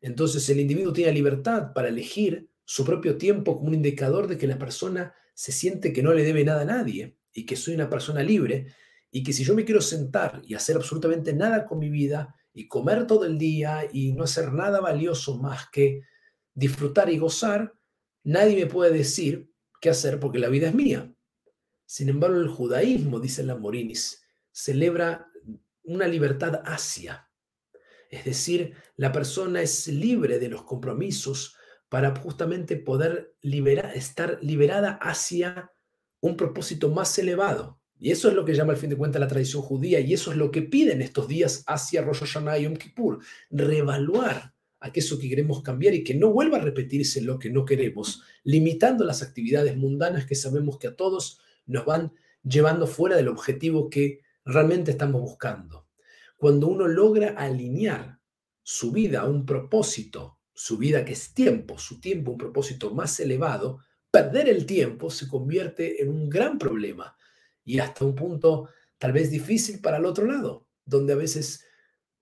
Entonces 0.00 0.48
el 0.50 0.60
individuo 0.60 0.92
tiene 0.92 1.12
libertad 1.12 1.72
para 1.72 1.88
elegir 1.88 2.48
su 2.64 2.84
propio 2.84 3.16
tiempo 3.16 3.56
como 3.56 3.68
un 3.68 3.74
indicador 3.74 4.28
de 4.28 4.38
que 4.38 4.46
la 4.46 4.58
persona 4.58 5.14
se 5.34 5.52
siente 5.52 5.92
que 5.92 6.02
no 6.02 6.12
le 6.12 6.22
debe 6.22 6.44
nada 6.44 6.62
a 6.62 6.66
nadie 6.66 7.16
y 7.32 7.44
que 7.44 7.56
soy 7.56 7.74
una 7.74 7.90
persona 7.90 8.22
libre 8.22 8.68
y 9.10 9.22
que 9.22 9.32
si 9.32 9.44
yo 9.44 9.54
me 9.54 9.64
quiero 9.64 9.80
sentar 9.80 10.42
y 10.44 10.54
hacer 10.54 10.76
absolutamente 10.76 11.32
nada 11.32 11.66
con 11.66 11.78
mi 11.78 11.90
vida 11.90 12.36
y 12.56 12.68
comer 12.68 13.06
todo 13.06 13.26
el 13.26 13.36
día 13.36 13.86
y 13.92 14.12
no 14.12 14.24
hacer 14.24 14.50
nada 14.50 14.80
valioso 14.80 15.36
más 15.36 15.68
que 15.70 16.00
disfrutar 16.54 17.10
y 17.10 17.18
gozar, 17.18 17.74
nadie 18.24 18.56
me 18.56 18.64
puede 18.64 18.96
decir 18.96 19.52
qué 19.78 19.90
hacer 19.90 20.18
porque 20.18 20.38
la 20.38 20.48
vida 20.48 20.68
es 20.68 20.74
mía. 20.74 21.14
Sin 21.84 22.08
embargo, 22.08 22.38
el 22.38 22.48
judaísmo, 22.48 23.20
dice 23.20 23.42
Lamorinis, 23.42 24.24
celebra 24.50 25.30
una 25.82 26.08
libertad 26.08 26.62
hacia. 26.64 27.30
Es 28.08 28.24
decir, 28.24 28.74
la 28.96 29.12
persona 29.12 29.60
es 29.60 29.88
libre 29.88 30.38
de 30.38 30.48
los 30.48 30.62
compromisos 30.62 31.56
para 31.90 32.16
justamente 32.16 32.78
poder 32.78 33.36
estar 33.94 34.38
liberada 34.40 34.92
hacia 34.92 35.72
un 36.20 36.38
propósito 36.38 36.88
más 36.88 37.18
elevado. 37.18 37.82
Y 37.98 38.10
eso 38.10 38.28
es 38.28 38.34
lo 38.34 38.44
que 38.44 38.54
llama 38.54 38.72
al 38.72 38.78
fin 38.78 38.90
de 38.90 38.96
cuentas 38.96 39.20
la 39.20 39.28
tradición 39.28 39.62
judía 39.62 40.00
y 40.00 40.12
eso 40.12 40.30
es 40.30 40.36
lo 40.36 40.50
que 40.50 40.62
piden 40.62 41.00
estos 41.00 41.28
días 41.28 41.64
hacia 41.66 42.02
Rosh 42.02 42.20
Hashanah 42.20 42.58
y 42.58 42.64
Yom 42.64 42.76
Kippur, 42.76 43.20
reevaluar 43.50 44.54
aquello 44.80 45.18
que 45.18 45.28
queremos 45.28 45.62
cambiar 45.62 45.94
y 45.94 46.04
que 46.04 46.14
no 46.14 46.30
vuelva 46.30 46.58
a 46.58 46.60
repetirse 46.60 47.22
lo 47.22 47.38
que 47.38 47.50
no 47.50 47.64
queremos, 47.64 48.22
limitando 48.44 49.04
las 49.04 49.22
actividades 49.22 49.76
mundanas 49.76 50.26
que 50.26 50.34
sabemos 50.34 50.78
que 50.78 50.88
a 50.88 50.96
todos 50.96 51.40
nos 51.64 51.86
van 51.86 52.12
llevando 52.42 52.86
fuera 52.86 53.16
del 53.16 53.28
objetivo 53.28 53.88
que 53.88 54.20
realmente 54.44 54.90
estamos 54.90 55.20
buscando. 55.22 55.86
Cuando 56.36 56.68
uno 56.68 56.86
logra 56.86 57.30
alinear 57.30 58.20
su 58.62 58.92
vida 58.92 59.20
a 59.20 59.28
un 59.28 59.46
propósito, 59.46 60.38
su 60.52 60.76
vida 60.76 61.04
que 61.04 61.14
es 61.14 61.32
tiempo, 61.32 61.78
su 61.78 61.98
tiempo, 61.98 62.32
un 62.32 62.38
propósito 62.38 62.94
más 62.94 63.18
elevado, 63.20 63.78
perder 64.10 64.48
el 64.48 64.66
tiempo 64.66 65.10
se 65.10 65.28
convierte 65.28 66.02
en 66.02 66.10
un 66.10 66.28
gran 66.28 66.58
problema 66.58 67.16
y 67.66 67.80
hasta 67.80 68.06
un 68.06 68.14
punto 68.14 68.70
tal 68.96 69.12
vez 69.12 69.30
difícil 69.30 69.80
para 69.82 69.98
el 69.98 70.06
otro 70.06 70.24
lado, 70.24 70.66
donde 70.86 71.12
a 71.12 71.16
veces 71.16 71.66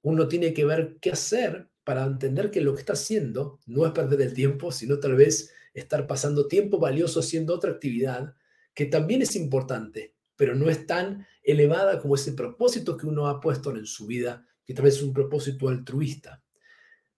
uno 0.03 0.27
tiene 0.27 0.53
que 0.53 0.65
ver 0.65 0.97
qué 1.01 1.13
hacer 1.13 1.69
para 1.85 2.05
entender 2.05 2.51
que 2.51 2.63
lo 2.63 2.75
que 2.75 2.81
está 2.81 2.95
haciendo 2.95 3.61
no 3.67 3.87
es 3.87 3.93
perder 3.93 4.23
el 4.23 4.35
tiempo, 4.35 4.73
sino 4.73 4.99
tal 4.99 5.15
vez 5.15 5.53
estar 5.75 6.07
pasando 6.07 6.49
tiempo 6.49 6.79
valioso 6.79 7.21
haciendo 7.21 7.55
otra 7.55 7.71
actividad 7.71 8.35
que 8.75 8.87
también 8.87 9.23
es 9.23 9.37
importante, 9.37 10.15
pero 10.35 10.55
no 10.57 10.69
es 10.69 10.87
tan 10.87 11.27
elevada 11.43 12.01
como 12.01 12.17
ese 12.17 12.33
propósito 12.33 12.97
que 12.97 13.07
uno 13.07 13.29
ha 13.29 13.41
puesto 13.41 13.71
en 13.77 13.87
su 13.87 14.07
vida 14.07 14.47
que 14.65 14.73
tal 14.73 14.87
vez 14.87 14.97
es 14.97 15.03
un 15.03 15.13
propósito 15.13 15.69
altruista. 15.69 16.43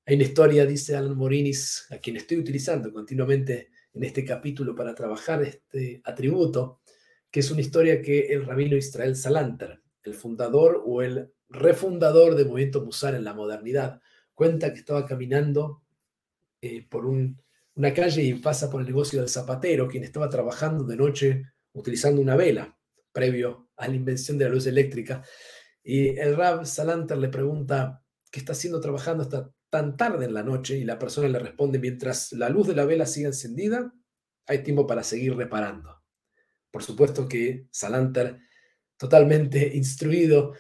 Hay 0.04 0.16
una 0.16 0.24
historia, 0.24 0.66
dice 0.66 0.96
Alan 0.96 1.16
Morinis, 1.16 1.86
a 1.90 1.98
quien 1.98 2.16
estoy 2.16 2.38
utilizando 2.38 2.92
continuamente 2.92 3.70
en 3.94 4.04
este 4.04 4.24
capítulo 4.24 4.74
para 4.74 4.94
trabajar 4.94 5.42
este 5.42 6.00
atributo, 6.04 6.80
que 7.36 7.40
es 7.40 7.50
una 7.50 7.60
historia 7.60 8.00
que 8.00 8.28
el 8.32 8.46
rabino 8.46 8.76
Israel 8.76 9.14
Salanter, 9.14 9.82
el 10.04 10.14
fundador 10.14 10.82
o 10.86 11.02
el 11.02 11.34
refundador 11.50 12.34
del 12.34 12.48
movimiento 12.48 12.82
Musar 12.82 13.14
en 13.14 13.24
la 13.24 13.34
modernidad, 13.34 14.00
cuenta 14.32 14.72
que 14.72 14.78
estaba 14.78 15.04
caminando 15.04 15.82
eh, 16.62 16.88
por 16.88 17.04
una 17.04 17.92
calle 17.92 18.22
y 18.22 18.32
pasa 18.36 18.70
por 18.70 18.80
el 18.80 18.86
negocio 18.86 19.20
del 19.20 19.28
zapatero, 19.28 19.86
quien 19.86 20.02
estaba 20.02 20.30
trabajando 20.30 20.84
de 20.84 20.96
noche 20.96 21.42
utilizando 21.74 22.22
una 22.22 22.36
vela, 22.36 22.74
previo 23.12 23.68
a 23.76 23.86
la 23.86 23.96
invención 23.96 24.38
de 24.38 24.46
la 24.46 24.52
luz 24.52 24.66
eléctrica. 24.66 25.22
Y 25.84 26.18
el 26.18 26.36
Rab 26.36 26.64
Salanter 26.64 27.18
le 27.18 27.28
pregunta 27.28 28.02
qué 28.30 28.40
está 28.40 28.52
haciendo 28.52 28.80
trabajando 28.80 29.24
hasta 29.24 29.50
tan 29.68 29.98
tarde 29.98 30.24
en 30.24 30.32
la 30.32 30.42
noche 30.42 30.78
y 30.78 30.84
la 30.84 30.98
persona 30.98 31.28
le 31.28 31.38
responde, 31.38 31.78
mientras 31.78 32.32
la 32.32 32.48
luz 32.48 32.66
de 32.66 32.76
la 32.76 32.86
vela 32.86 33.04
siga 33.04 33.28
encendida, 33.28 33.92
hay 34.46 34.62
tiempo 34.62 34.86
para 34.86 35.02
seguir 35.02 35.36
reparando. 35.36 36.05
Por 36.76 36.82
supuesto 36.82 37.26
que 37.26 37.68
Salanter, 37.70 38.38
totalmente 38.98 39.74
instruido 39.78 40.52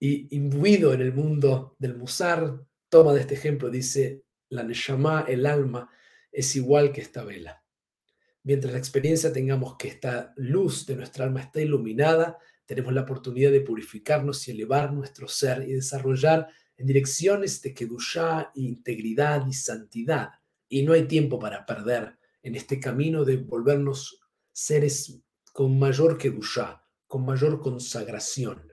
y 0.00 0.26
imbuido 0.34 0.92
en 0.92 1.00
el 1.00 1.14
mundo 1.14 1.76
del 1.78 1.96
musar, 1.96 2.60
toma 2.88 3.12
de 3.12 3.20
este 3.20 3.34
ejemplo, 3.34 3.70
dice, 3.70 4.24
la 4.48 4.64
Neshama, 4.64 5.26
el 5.28 5.46
alma, 5.46 5.88
es 6.32 6.56
igual 6.56 6.90
que 6.90 7.02
esta 7.02 7.22
vela. 7.22 7.62
Mientras 8.42 8.72
la 8.72 8.80
experiencia 8.80 9.32
tengamos 9.32 9.76
que 9.76 9.86
esta 9.86 10.32
luz 10.38 10.86
de 10.86 10.96
nuestra 10.96 11.24
alma 11.24 11.42
está 11.42 11.60
iluminada, 11.60 12.36
tenemos 12.66 12.92
la 12.92 13.02
oportunidad 13.02 13.52
de 13.52 13.60
purificarnos 13.60 14.48
y 14.48 14.50
elevar 14.50 14.92
nuestro 14.92 15.28
ser 15.28 15.62
y 15.68 15.74
desarrollar 15.74 16.48
en 16.78 16.86
direcciones 16.88 17.62
de 17.62 17.74
kedushá, 17.74 18.50
integridad 18.56 19.46
y 19.46 19.52
santidad. 19.52 20.30
Y 20.68 20.82
no 20.82 20.94
hay 20.94 21.06
tiempo 21.06 21.38
para 21.38 21.64
perder 21.64 22.18
en 22.42 22.56
este 22.56 22.80
camino 22.80 23.24
de 23.24 23.36
volvernos 23.36 24.20
seres 24.50 25.22
con 25.60 25.78
mayor 25.78 26.16
kedushá, 26.16 26.82
con 27.06 27.26
mayor 27.26 27.60
consagración. 27.60 28.72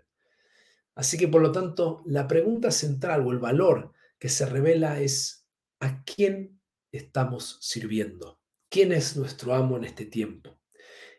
Así 0.96 1.17
que 1.17 1.27
por 1.27 1.41
lo 1.41 1.51
tanto, 1.51 2.01
la 2.06 2.29
pregunta 2.29 2.72
central 2.72 3.27
o 3.27 3.34
el 3.34 3.39
valor 3.39 3.91
que 4.17 4.29
se 4.29 4.46
revela 4.46 5.01
es 5.01 5.46
¿a 5.81 6.05
quién 6.05 6.62
estamos 6.94 7.57
sirviendo? 7.59 8.40
¿Quién 8.70 8.94
es 8.94 9.18
nuestro 9.18 9.53
amo 9.53 9.75
en 9.75 9.83
este 9.83 10.05
tiempo? 10.05 10.62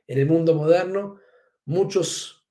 En 0.07 0.19
el 0.19 0.25
mundo 0.25 0.55
moderno, 0.55 1.19
muchos 1.67 2.49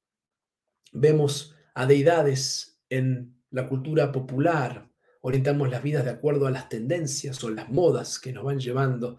vemos 0.92 1.56
a 1.74 1.88
deidades 1.88 2.80
en 2.88 3.42
la 3.50 3.68
cultura 3.68 4.12
popular, 4.12 4.92
orientamos 5.22 5.72
las 5.72 5.82
vidas 5.82 6.06
de 6.06 6.12
acuerdo 6.12 6.46
a 6.46 6.52
las 6.52 6.70
tendencias 6.70 7.44
o 7.44 7.50
las 7.50 7.68
modas 7.68 8.20
que 8.20 8.32
nos 8.32 8.44
van 8.44 8.60
llevando, 8.60 9.18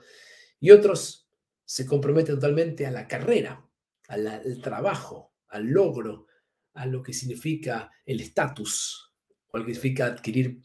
y 0.60 0.70
otros 0.70 1.28
se 1.64 1.84
comprometen 1.84 2.36
totalmente 2.36 2.86
a 2.86 2.92
la 2.92 3.08
carrera, 3.08 3.67
al, 4.08 4.60
trabajo, 4.60 5.34
al 5.48 5.66
logro, 5.66 6.26
a 6.74 6.86
lo 6.86 7.02
que 7.02 7.12
significa 7.12 7.90
el 8.04 8.20
estatus, 8.20 9.14
o 9.48 9.58
lo 9.58 9.64
que 9.64 9.74
significa 9.74 10.06
adquirir 10.06 10.60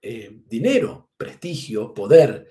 eh, 0.00 0.42
dinero, 0.46 1.10
prestigio, 1.16 1.92
poder. 1.92 2.48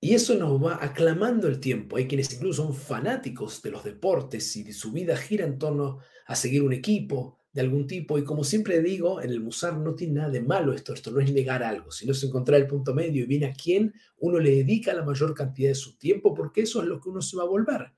Y 0.00 0.14
eso 0.14 0.34
nos 0.34 0.62
va 0.62 0.78
aclamando 0.82 1.46
el 1.46 1.60
tiempo. 1.60 1.96
Hay 1.96 2.08
quienes 2.08 2.32
incluso 2.32 2.64
son 2.64 2.74
fanáticos 2.74 3.62
de 3.62 3.70
los 3.70 3.84
deportes 3.84 4.56
y 4.56 4.64
de 4.64 4.72
su 4.72 4.92
vida 4.92 5.16
gira 5.16 5.44
en 5.44 5.58
torno 5.58 6.00
a 6.26 6.34
seguir 6.34 6.62
un 6.62 6.72
equipo 6.72 7.38
de 7.52 7.60
algún 7.60 7.86
tipo. 7.86 8.18
Y 8.18 8.24
como 8.24 8.42
siempre 8.44 8.82
digo, 8.82 9.20
en 9.22 9.30
el 9.30 9.40
Musar 9.40 9.76
no 9.76 9.94
tiene 9.94 10.14
nada 10.14 10.30
de 10.30 10.40
malo 10.40 10.72
esto. 10.72 10.92
Esto 10.92 11.12
no 11.12 11.20
es 11.20 11.32
negar 11.32 11.62
algo, 11.62 11.90
sino 11.90 12.12
es 12.12 12.24
encontrar 12.24 12.60
el 12.60 12.66
punto 12.66 12.94
medio 12.94 13.22
y 13.22 13.26
bien 13.26 13.44
a 13.44 13.52
quién 13.52 13.94
uno 14.18 14.38
le 14.38 14.50
dedica 14.50 14.92
la 14.92 15.04
mayor 15.04 15.34
cantidad 15.34 15.68
de 15.68 15.74
su 15.74 15.96
tiempo, 15.96 16.34
porque 16.34 16.62
eso 16.62 16.82
es 16.82 16.88
lo 16.88 17.00
que 17.00 17.08
uno 17.08 17.22
se 17.22 17.36
va 17.36 17.44
a 17.44 17.46
volver. 17.46 17.92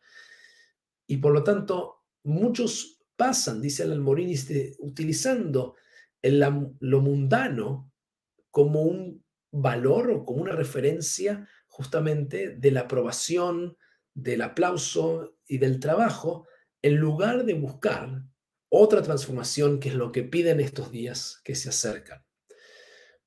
Y 1.07 1.19
por 1.19 1.33
lo 1.33 1.45
tanto, 1.45 2.05
muchos 2.25 3.01
pasan, 3.17 3.61
dice 3.61 3.85
el 3.85 3.93
Almorinis, 3.93 4.49
utilizando 4.79 5.77
el, 6.23 6.45
lo 6.81 7.01
mundano 7.01 7.93
como 8.51 8.83
un 8.83 9.25
valor 9.53 10.11
o 10.11 10.25
como 10.25 10.43
una 10.43 10.53
referencia 10.53 11.49
justamente 11.69 12.57
de 12.57 12.71
la 12.71 12.83
aprobación, 12.83 13.77
del 14.15 14.43
aplauso 14.43 15.37
y 15.47 15.59
del 15.59 15.81
trabajo, 15.81 16.47
en 16.83 16.97
lugar 16.97 17.45
de 17.45 17.55
buscar 17.55 18.23
otra 18.69 19.03
transformación 19.03 19.81
que 19.81 19.91
es 19.91 19.95
lo 19.95 20.13
que 20.13 20.23
piden 20.23 20.61
estos 20.61 20.91
días 20.91 21.41
que 21.45 21.55
se 21.55 21.69
acercan. 21.69 22.25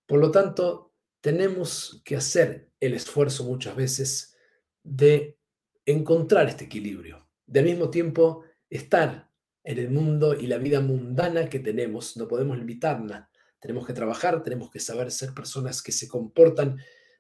Por 0.05 0.19
lo 0.19 0.31
tanto, 0.31 0.93
tenemos 1.21 2.01
que 2.05 2.15
hacer 2.15 2.71
el 2.79 2.93
esfuerzo 2.93 3.43
muchas 3.43 3.75
veces 3.75 4.35
de 4.83 5.37
encontrar 5.85 6.47
este 6.47 6.65
equilibrio, 6.65 7.26
de 7.47 7.59
al 7.59 7.65
mismo 7.65 7.89
tiempo 7.89 8.43
estar 8.69 9.29
en 9.63 9.79
el 9.79 9.89
mundo 9.89 10.35
y 10.35 10.47
la 10.47 10.57
vida 10.57 10.79
mundana 10.81 11.49
que 11.49 11.59
tenemos, 11.59 12.15
no 12.17 12.27
podemos 12.27 12.57
limitarla, 12.57 13.29
tenemos 13.59 13.87
que 13.87 13.93
trabajar, 13.93 14.43
tenemos 14.43 14.69
que 14.69 14.79
saber 14.79 15.11
ser 15.11 15.33
personas 15.33 15.81
que 15.81 15.91
se 15.91 16.07
comportan 16.07 16.77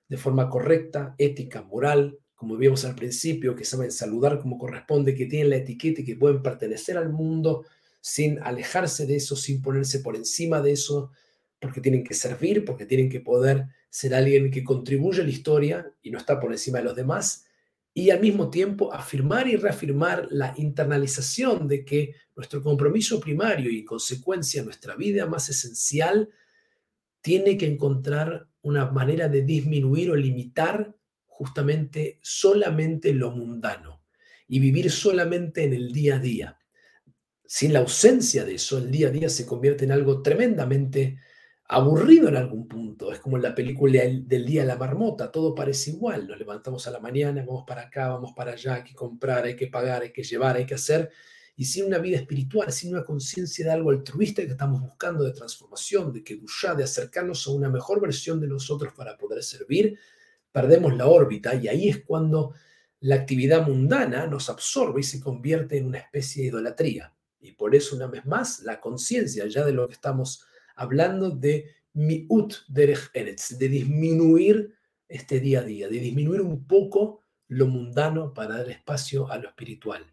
de 0.07 0.17
forma 0.17 0.49
correcta, 0.49 1.15
ética, 1.17 1.63
moral, 1.63 2.19
como 2.35 2.55
vimos 2.55 2.85
al 2.85 2.95
principio, 2.95 3.55
que 3.55 3.65
saben 3.65 3.91
saludar 3.91 4.39
como 4.39 4.57
corresponde, 4.57 5.15
que 5.15 5.25
tienen 5.25 5.49
la 5.49 5.57
etiqueta 5.57 6.01
y 6.01 6.05
que 6.05 6.15
pueden 6.15 6.43
pertenecer 6.43 6.97
al 6.97 7.09
mundo 7.09 7.65
sin 7.99 8.39
alejarse 8.39 9.05
de 9.05 9.15
eso, 9.15 9.35
sin 9.35 9.61
ponerse 9.61 9.99
por 9.99 10.15
encima 10.15 10.61
de 10.61 10.71
eso, 10.71 11.11
porque 11.59 11.81
tienen 11.81 12.03
que 12.03 12.13
servir, 12.13 12.63
porque 12.63 12.85
tienen 12.85 13.09
que 13.09 13.19
poder 13.19 13.65
ser 13.89 14.13
alguien 14.13 14.51
que 14.51 14.63
contribuye 14.63 15.21
a 15.21 15.25
la 15.25 15.31
historia 15.31 15.91
y 16.01 16.11
no 16.11 16.19
está 16.19 16.39
por 16.39 16.51
encima 16.51 16.77
de 16.77 16.85
los 16.85 16.95
demás, 16.95 17.46
y 17.97 18.11
al 18.11 18.19
mismo 18.19 18.51
tiempo 18.51 18.93
afirmar 18.93 19.47
y 19.47 19.55
reafirmar 19.55 20.27
la 20.29 20.53
internalización 20.57 21.67
de 21.67 21.83
que 21.83 22.13
nuestro 22.35 22.61
compromiso 22.61 23.19
primario 23.19 23.71
y 23.71 23.79
en 23.79 23.85
consecuencia 23.85 24.61
nuestra 24.61 24.95
vida 24.95 25.25
más 25.25 25.49
esencial 25.49 26.29
tiene 27.21 27.57
que 27.57 27.65
encontrar 27.65 28.49
una 28.61 28.91
manera 28.91 29.29
de 29.29 29.41
disminuir 29.41 30.11
o 30.11 30.15
limitar 30.15 30.95
justamente 31.25 32.19
solamente 32.21 33.15
lo 33.15 33.31
mundano 33.31 34.03
y 34.47 34.59
vivir 34.59 34.91
solamente 34.91 35.63
en 35.63 35.73
el 35.73 35.91
día 35.91 36.17
a 36.17 36.19
día. 36.19 36.59
Sin 37.47 37.73
la 37.73 37.79
ausencia 37.79 38.45
de 38.45 38.53
eso, 38.53 38.77
el 38.77 38.91
día 38.91 39.07
a 39.07 39.11
día 39.11 39.27
se 39.27 39.47
convierte 39.47 39.85
en 39.85 39.91
algo 39.91 40.21
tremendamente 40.21 41.17
aburrido 41.67 42.29
en 42.29 42.37
algún 42.37 42.67
punto. 42.67 43.11
Es 43.11 43.19
como 43.19 43.37
en 43.37 43.43
la 43.43 43.55
película 43.55 44.01
del 44.03 44.45
día 44.45 44.63
la 44.63 44.77
marmota, 44.77 45.31
todo 45.31 45.53
parece 45.53 45.91
igual. 45.91 46.27
Nos 46.27 46.37
levantamos 46.37 46.87
a 46.87 46.91
la 46.91 46.99
mañana, 46.99 47.43
vamos 47.45 47.63
para 47.67 47.83
acá, 47.83 48.09
vamos 48.09 48.33
para 48.35 48.53
allá, 48.53 48.75
hay 48.75 48.83
que 48.83 48.95
comprar, 48.95 49.45
hay 49.45 49.55
que 49.55 49.67
pagar, 49.67 50.01
hay 50.01 50.11
que 50.11 50.23
llevar, 50.23 50.55
hay 50.55 50.65
que 50.65 50.75
hacer 50.75 51.11
y 51.59 51.65
sin 51.65 51.85
una 51.85 51.97
vida 51.97 52.17
espiritual, 52.17 52.71
sin 52.71 52.93
una 52.93 53.03
conciencia 53.03 53.65
de 53.65 53.71
algo 53.71 53.89
altruista 53.89 54.43
que 54.43 54.51
estamos 54.51 54.79
buscando 54.79 55.23
de 55.23 55.33
transformación, 55.33 56.13
de 56.13 56.23
que 56.23 56.39
de 56.39 56.83
acercarnos 56.83 57.47
a 57.47 57.51
una 57.51 57.67
mejor 57.67 57.99
versión 57.99 58.39
de 58.39 58.47
nosotros 58.47 58.93
para 58.93 59.17
poder 59.17 59.41
servir, 59.41 59.97
perdemos 60.51 60.95
la 60.95 61.07
órbita 61.07 61.55
y 61.55 61.67
ahí 61.67 61.89
es 61.89 62.03
cuando 62.05 62.53
la 62.99 63.15
actividad 63.15 63.67
mundana 63.67 64.27
nos 64.27 64.51
absorbe 64.51 65.01
y 65.01 65.03
se 65.03 65.19
convierte 65.19 65.77
en 65.77 65.87
una 65.87 65.97
especie 65.97 66.43
de 66.43 66.49
idolatría. 66.49 67.15
Y 67.39 67.53
por 67.53 67.73
eso, 67.73 67.95
una 67.95 68.05
vez 68.05 68.23
más, 68.27 68.59
la 68.59 68.79
conciencia 68.79 69.47
ya 69.47 69.65
de 69.65 69.71
lo 69.71 69.87
que 69.87 69.93
estamos 69.93 70.45
hablando 70.77 71.31
de 71.31 71.75
miut 71.93 72.53
derech 72.69 73.09
eretz, 73.13 73.57
de 73.57 73.67
disminuir 73.67 74.73
este 75.07 75.39
día 75.39 75.59
a 75.59 75.63
día, 75.63 75.87
de 75.89 75.99
disminuir 75.99 76.41
un 76.41 76.65
poco 76.65 77.23
lo 77.49 77.67
mundano 77.67 78.33
para 78.33 78.57
dar 78.57 78.69
espacio 78.69 79.29
a 79.29 79.37
lo 79.37 79.49
espiritual. 79.49 80.05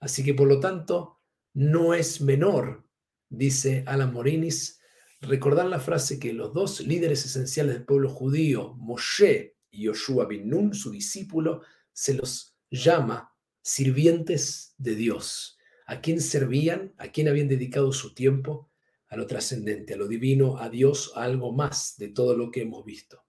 Así 0.00 0.24
que 0.24 0.34
por 0.34 0.48
lo 0.48 0.60
tanto, 0.60 1.20
no 1.54 1.94
es 1.94 2.20
menor, 2.20 2.84
dice 3.28 3.82
Alan 3.86 4.12
Morinis, 4.12 4.80
recordar 5.20 5.66
la 5.66 5.80
frase 5.80 6.18
que 6.18 6.32
los 6.32 6.52
dos 6.54 6.80
líderes 6.80 7.24
esenciales 7.24 7.74
del 7.74 7.84
pueblo 7.84 8.08
judío, 8.08 8.74
Moshe 8.74 9.56
y 9.70 9.84
Yoshua 9.84 10.26
bin 10.26 10.48
Nun, 10.48 10.74
su 10.74 10.90
discípulo, 10.90 11.62
se 11.92 12.14
los 12.14 12.56
llama 12.70 13.34
sirvientes 13.62 14.74
de 14.78 14.94
Dios. 14.94 15.58
¿A 15.86 16.00
quién 16.00 16.20
servían? 16.20 16.94
¿A 16.98 17.08
quién 17.08 17.28
habían 17.28 17.48
dedicado 17.48 17.92
su 17.92 18.14
tiempo? 18.14 18.67
A 19.08 19.16
lo 19.16 19.26
trascendente, 19.26 19.94
a 19.94 19.96
lo 19.96 20.06
divino, 20.06 20.58
a 20.58 20.68
Dios, 20.68 21.12
a 21.14 21.22
algo 21.22 21.52
más 21.52 21.96
de 21.96 22.08
todo 22.08 22.36
lo 22.36 22.50
que 22.50 22.62
hemos 22.62 22.84
visto. 22.84 23.24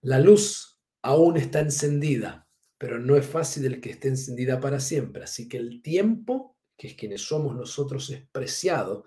La 0.00 0.18
luz 0.18 0.80
aún 1.02 1.36
está 1.36 1.60
encendida, 1.60 2.48
pero 2.78 2.98
no 2.98 3.16
es 3.16 3.26
fácil 3.26 3.66
el 3.66 3.80
que 3.80 3.90
esté 3.90 4.08
encendida 4.08 4.60
para 4.60 4.80
siempre. 4.80 5.24
Así 5.24 5.48
que 5.48 5.58
el 5.58 5.82
tiempo, 5.82 6.56
que 6.76 6.88
es 6.88 6.94
quienes 6.94 7.22
somos 7.22 7.54
nosotros, 7.54 8.10
es 8.10 8.26
preciado 8.30 9.04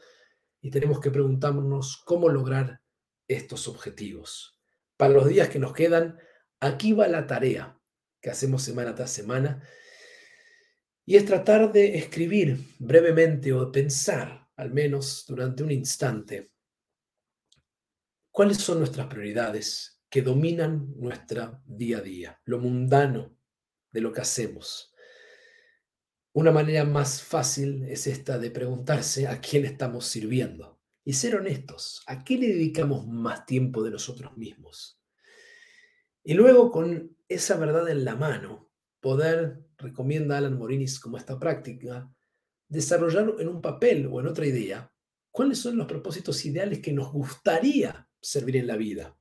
y 0.62 0.72
tenemos 0.72 1.00
que 1.00 1.12
preguntarnos 1.12 2.02
cómo 2.06 2.30
lograr 2.30 2.82
estos 3.28 3.68
objetivos. 3.68 4.60
Para 4.98 5.14
los 5.14 5.28
días 5.28 5.50
que 5.50 5.60
nos 5.60 5.74
quedan, 5.74 6.18
aquí 6.60 6.94
va 6.94 7.08
la 7.08 7.28
tarea 7.28 7.80
que 8.22 8.30
hacemos 8.30 8.64
semana 8.64 8.96
tras 8.96 9.12
semana 9.12 9.62
y 11.06 11.18
es 11.18 11.26
tratar 11.26 11.72
de 11.72 11.98
escribir 11.98 12.60
brevemente 12.80 13.54
o 13.54 13.72
pensar, 13.72 14.45
al 14.58 14.72
menos 14.72 15.26
durante 15.28 15.64
un 15.64 15.72
instante, 15.72 16.52
cuáles 18.32 18.58
son 18.58 18.80
nuestras 18.80 19.08
prioridades 19.08 20.02
que 20.10 20.22
dominan 20.22 20.94
nuestra 20.98 21.62
día 21.66 21.98
a 21.98 22.02
día, 22.02 22.42
lo 22.46 22.60
mundano 22.60 23.38
de 23.92 24.02
lo 24.02 24.12
que 24.12 24.22
hacemos. 24.22 24.94
Una 26.34 26.52
manera 26.52 26.84
más 26.84 27.22
fácil 27.22 27.86
es 27.86 28.08
esta 28.08 28.38
de 28.38 28.52
preguntarse 28.52 29.28
a 29.28 29.40
quién 29.40 29.66
estamos 29.66 30.06
sirviendo 30.06 30.82
y 31.06 31.14
ser 31.14 31.36
honestos, 31.36 32.02
¿a 32.08 32.24
qué 32.24 32.38
le 32.38 32.48
dedicamos 32.48 33.08
más 33.08 33.46
tiempo 33.46 33.84
de 33.84 33.92
nosotros 33.92 34.36
mismos? 34.36 35.00
Y 36.24 36.34
luego 36.34 36.72
con 36.72 37.16
esa 37.28 37.58
verdad 37.58 37.88
en 37.90 38.04
la 38.04 38.16
mano, 38.16 38.72
poder, 39.00 39.64
recomienda 39.78 40.38
Alan 40.38 40.58
Morinis 40.58 41.00
como 41.00 41.18
esta 41.18 41.40
práctica, 41.40 42.12
desarrollar 42.68 43.36
en 43.40 43.48
un 43.48 43.62
papel 43.62 44.08
o 44.12 44.20
en 44.20 44.28
otra 44.28 44.46
idea 44.46 44.92
cuáles 45.32 45.60
son 45.60 45.78
los 45.78 45.88
propósitos 45.88 46.46
ideales 46.46 46.80
que 46.80 46.94
nos 46.94 47.12
gustaría 47.12 48.08
servir 48.22 48.58
en 48.58 48.68
la 48.68 48.78
vida. 48.78 49.18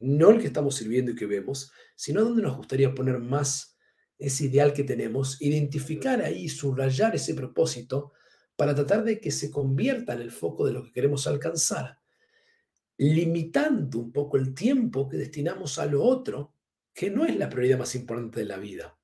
No 0.00 0.30
el 0.30 0.40
que 0.40 0.46
estamos 0.46 0.76
sirviendo 0.76 1.12
y 1.12 1.16
que 1.16 1.26
vemos, 1.26 1.72
sino 1.96 2.22
donde 2.22 2.42
nos 2.42 2.56
gustaría 2.56 2.94
poner 2.94 3.18
más 3.18 3.76
ese 4.18 4.44
ideal 4.44 4.72
que 4.72 4.84
tenemos, 4.84 5.40
identificar 5.42 6.22
ahí, 6.22 6.48
subrayar 6.48 7.14
ese 7.14 7.34
propósito 7.34 8.12
para 8.56 8.74
tratar 8.74 9.04
de 9.04 9.20
que 9.20 9.30
se 9.30 9.50
convierta 9.50 10.14
en 10.14 10.20
el 10.20 10.30
foco 10.30 10.66
de 10.66 10.72
lo 10.72 10.84
que 10.84 10.92
queremos 10.92 11.26
alcanzar, 11.26 11.98
limitando 12.96 13.98
un 13.98 14.12
poco 14.12 14.36
el 14.36 14.54
tiempo 14.54 15.08
que 15.08 15.16
destinamos 15.16 15.78
a 15.78 15.86
lo 15.86 16.02
otro, 16.02 16.54
que 16.92 17.10
no 17.10 17.24
es 17.24 17.36
la 17.36 17.50
prioridad 17.50 17.78
más 17.78 17.94
importante 17.96 18.40
de 18.40 18.46
la 18.46 18.58
vida. 18.58 18.96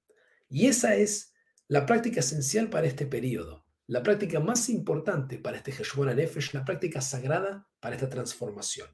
Y 0.49 0.67
esa 0.67 0.95
es 0.95 1.30
la 1.71 1.87
práctica 1.87 2.19
esencial 2.19 2.69
para 2.69 2.89
este 2.89 3.07
periodo, 3.07 3.65
la 3.87 4.03
práctica 4.03 4.41
más 4.41 4.69
importante 4.69 5.39
para 5.39 5.59
este 5.59 5.71
Heshwan 5.71 6.17
Nefesh, 6.17 6.53
la 6.53 6.65
práctica 6.65 7.01
sagrada 7.01 7.69
para 7.79 7.95
esta 7.95 8.09
transformación. 8.09 8.89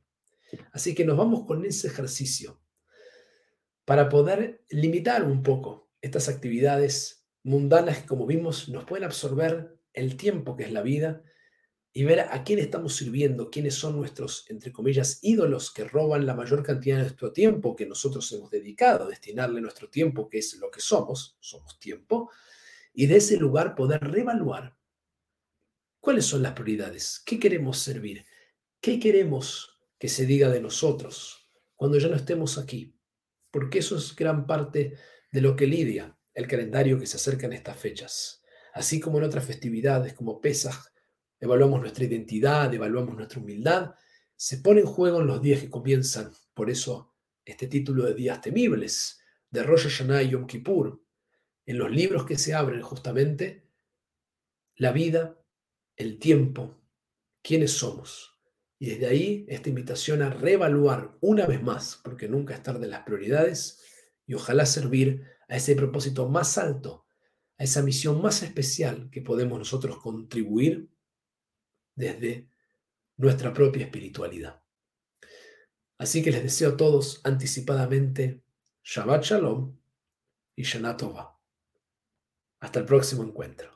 Así 0.72 0.94
que 0.94 1.06
nos 1.06 1.16
vamos 1.16 1.46
con 1.46 1.64
ese 1.64 1.86
ejercicio 1.88 2.60
para 3.86 4.10
poder 4.10 4.62
limitar 4.68 5.24
un 5.24 5.42
poco 5.42 5.90
estas 6.02 6.28
actividades 6.28 7.26
mundanas 7.44 8.00
que, 8.00 8.06
como 8.06 8.26
vimos, 8.26 8.68
nos 8.68 8.84
pueden 8.84 9.04
absorber 9.04 9.78
el 9.94 10.18
tiempo 10.18 10.54
que 10.54 10.64
es 10.64 10.72
la 10.72 10.82
vida 10.82 11.22
y 11.94 12.04
ver 12.04 12.20
a 12.20 12.44
quién 12.44 12.58
estamos 12.58 12.94
sirviendo, 12.94 13.50
quiénes 13.50 13.74
son 13.74 13.96
nuestros, 13.96 14.44
entre 14.50 14.70
comillas, 14.70 15.20
ídolos 15.22 15.72
que 15.72 15.84
roban 15.84 16.26
la 16.26 16.34
mayor 16.34 16.62
cantidad 16.62 16.96
de 16.96 17.04
nuestro 17.04 17.32
tiempo 17.32 17.74
que 17.74 17.86
nosotros 17.86 18.30
hemos 18.32 18.50
dedicado 18.50 19.06
a 19.06 19.08
destinarle 19.08 19.62
nuestro 19.62 19.88
tiempo, 19.88 20.28
que 20.28 20.40
es 20.40 20.58
lo 20.58 20.70
que 20.70 20.80
somos, 20.80 21.38
somos 21.40 21.78
tiempo, 21.78 22.30
y 22.98 23.06
de 23.06 23.18
ese 23.18 23.36
lugar 23.36 23.74
poder 23.74 24.00
reevaluar 24.00 24.74
cuáles 26.00 26.24
son 26.24 26.42
las 26.42 26.54
prioridades, 26.54 27.22
qué 27.26 27.38
queremos 27.38 27.78
servir, 27.78 28.24
qué 28.80 28.98
queremos 28.98 29.82
que 29.98 30.08
se 30.08 30.24
diga 30.24 30.48
de 30.48 30.62
nosotros 30.62 31.52
cuando 31.74 31.98
ya 31.98 32.08
no 32.08 32.16
estemos 32.16 32.56
aquí, 32.56 32.98
porque 33.50 33.80
eso 33.80 33.98
es 33.98 34.16
gran 34.16 34.46
parte 34.46 34.96
de 35.30 35.40
lo 35.42 35.54
que 35.54 35.66
lidia 35.66 36.18
el 36.32 36.48
calendario 36.48 36.98
que 36.98 37.06
se 37.06 37.18
acerca 37.18 37.46
en 37.46 37.52
estas 37.52 37.76
fechas. 37.76 38.42
Así 38.72 38.98
como 38.98 39.18
en 39.18 39.24
otras 39.24 39.44
festividades 39.44 40.14
como 40.14 40.40
Pesach, 40.40 40.90
evaluamos 41.38 41.80
nuestra 41.80 42.04
identidad, 42.04 42.72
evaluamos 42.72 43.14
nuestra 43.14 43.40
humildad, 43.40 43.94
se 44.34 44.58
pone 44.58 44.80
en 44.80 44.86
juego 44.86 45.20
en 45.20 45.26
los 45.26 45.42
días 45.42 45.60
que 45.60 45.70
comienzan. 45.70 46.32
Por 46.54 46.70
eso 46.70 47.14
este 47.44 47.66
título 47.66 48.04
de 48.04 48.14
días 48.14 48.40
temibles, 48.40 49.20
de 49.50 49.62
Rosh 49.62 49.84
Hashanah 49.84 50.22
y 50.22 50.30
Yom 50.30 50.46
Kippur, 50.46 51.05
en 51.66 51.78
los 51.78 51.90
libros 51.90 52.24
que 52.24 52.38
se 52.38 52.54
abren 52.54 52.80
justamente, 52.80 53.68
la 54.76 54.92
vida, 54.92 55.42
el 55.96 56.18
tiempo, 56.18 56.80
quiénes 57.42 57.72
somos. 57.72 58.32
Y 58.78 58.90
desde 58.90 59.06
ahí 59.06 59.46
esta 59.48 59.68
invitación 59.68 60.22
a 60.22 60.30
reevaluar 60.30 61.16
una 61.20 61.46
vez 61.46 61.62
más, 61.62 62.00
porque 62.04 62.28
nunca 62.28 62.54
es 62.54 62.62
tarde 62.62 62.86
las 62.86 63.02
prioridades, 63.02 63.82
y 64.26 64.34
ojalá 64.34 64.66
servir 64.66 65.24
a 65.48 65.56
ese 65.56 65.74
propósito 65.74 66.28
más 66.28 66.56
alto, 66.58 67.06
a 67.58 67.64
esa 67.64 67.82
misión 67.82 68.20
más 68.22 68.42
especial 68.42 69.08
que 69.10 69.22
podemos 69.22 69.58
nosotros 69.58 69.98
contribuir 69.98 70.88
desde 71.94 72.48
nuestra 73.16 73.52
propia 73.52 73.86
espiritualidad. 73.86 74.62
Así 75.98 76.22
que 76.22 76.30
les 76.30 76.42
deseo 76.42 76.72
a 76.72 76.76
todos 76.76 77.22
anticipadamente 77.24 78.42
Shabbat 78.84 79.24
Shalom 79.24 79.78
y 80.54 80.62
Shana. 80.62 80.96
Hasta 82.60 82.80
el 82.80 82.84
próximo 82.84 83.22
encuentro. 83.22 83.70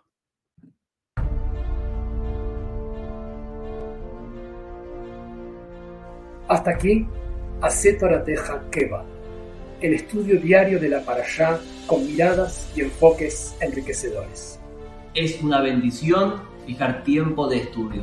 Hasta 6.48 6.70
aquí, 6.72 7.06
Teja 8.24 8.70
Keva 8.70 9.06
el 9.80 9.94
estudio 9.94 10.38
diario 10.38 10.78
de 10.78 10.90
la 10.90 11.00
Parashá 11.04 11.58
con 11.86 12.06
miradas 12.06 12.70
y 12.76 12.82
enfoques 12.82 13.56
enriquecedores. 13.60 14.60
Es 15.14 15.42
una 15.42 15.60
bendición 15.62 16.42
fijar 16.66 17.02
tiempo 17.02 17.48
de 17.48 17.58
estudio. 17.58 18.02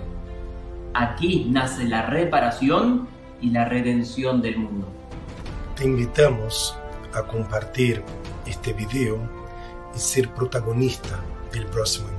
Aquí 0.93 1.47
nace 1.49 1.83
la 1.83 2.07
reparación 2.07 3.07
y 3.41 3.51
la 3.51 3.65
redención 3.65 4.41
del 4.41 4.57
mundo. 4.57 4.87
Te 5.75 5.85
invitamos 5.85 6.75
a 7.13 7.21
compartir 7.23 8.01
este 8.47 8.73
video 8.73 9.19
ser 9.99 10.29
protagonista 10.29 11.19
del 11.51 11.65
próximo. 11.65 12.16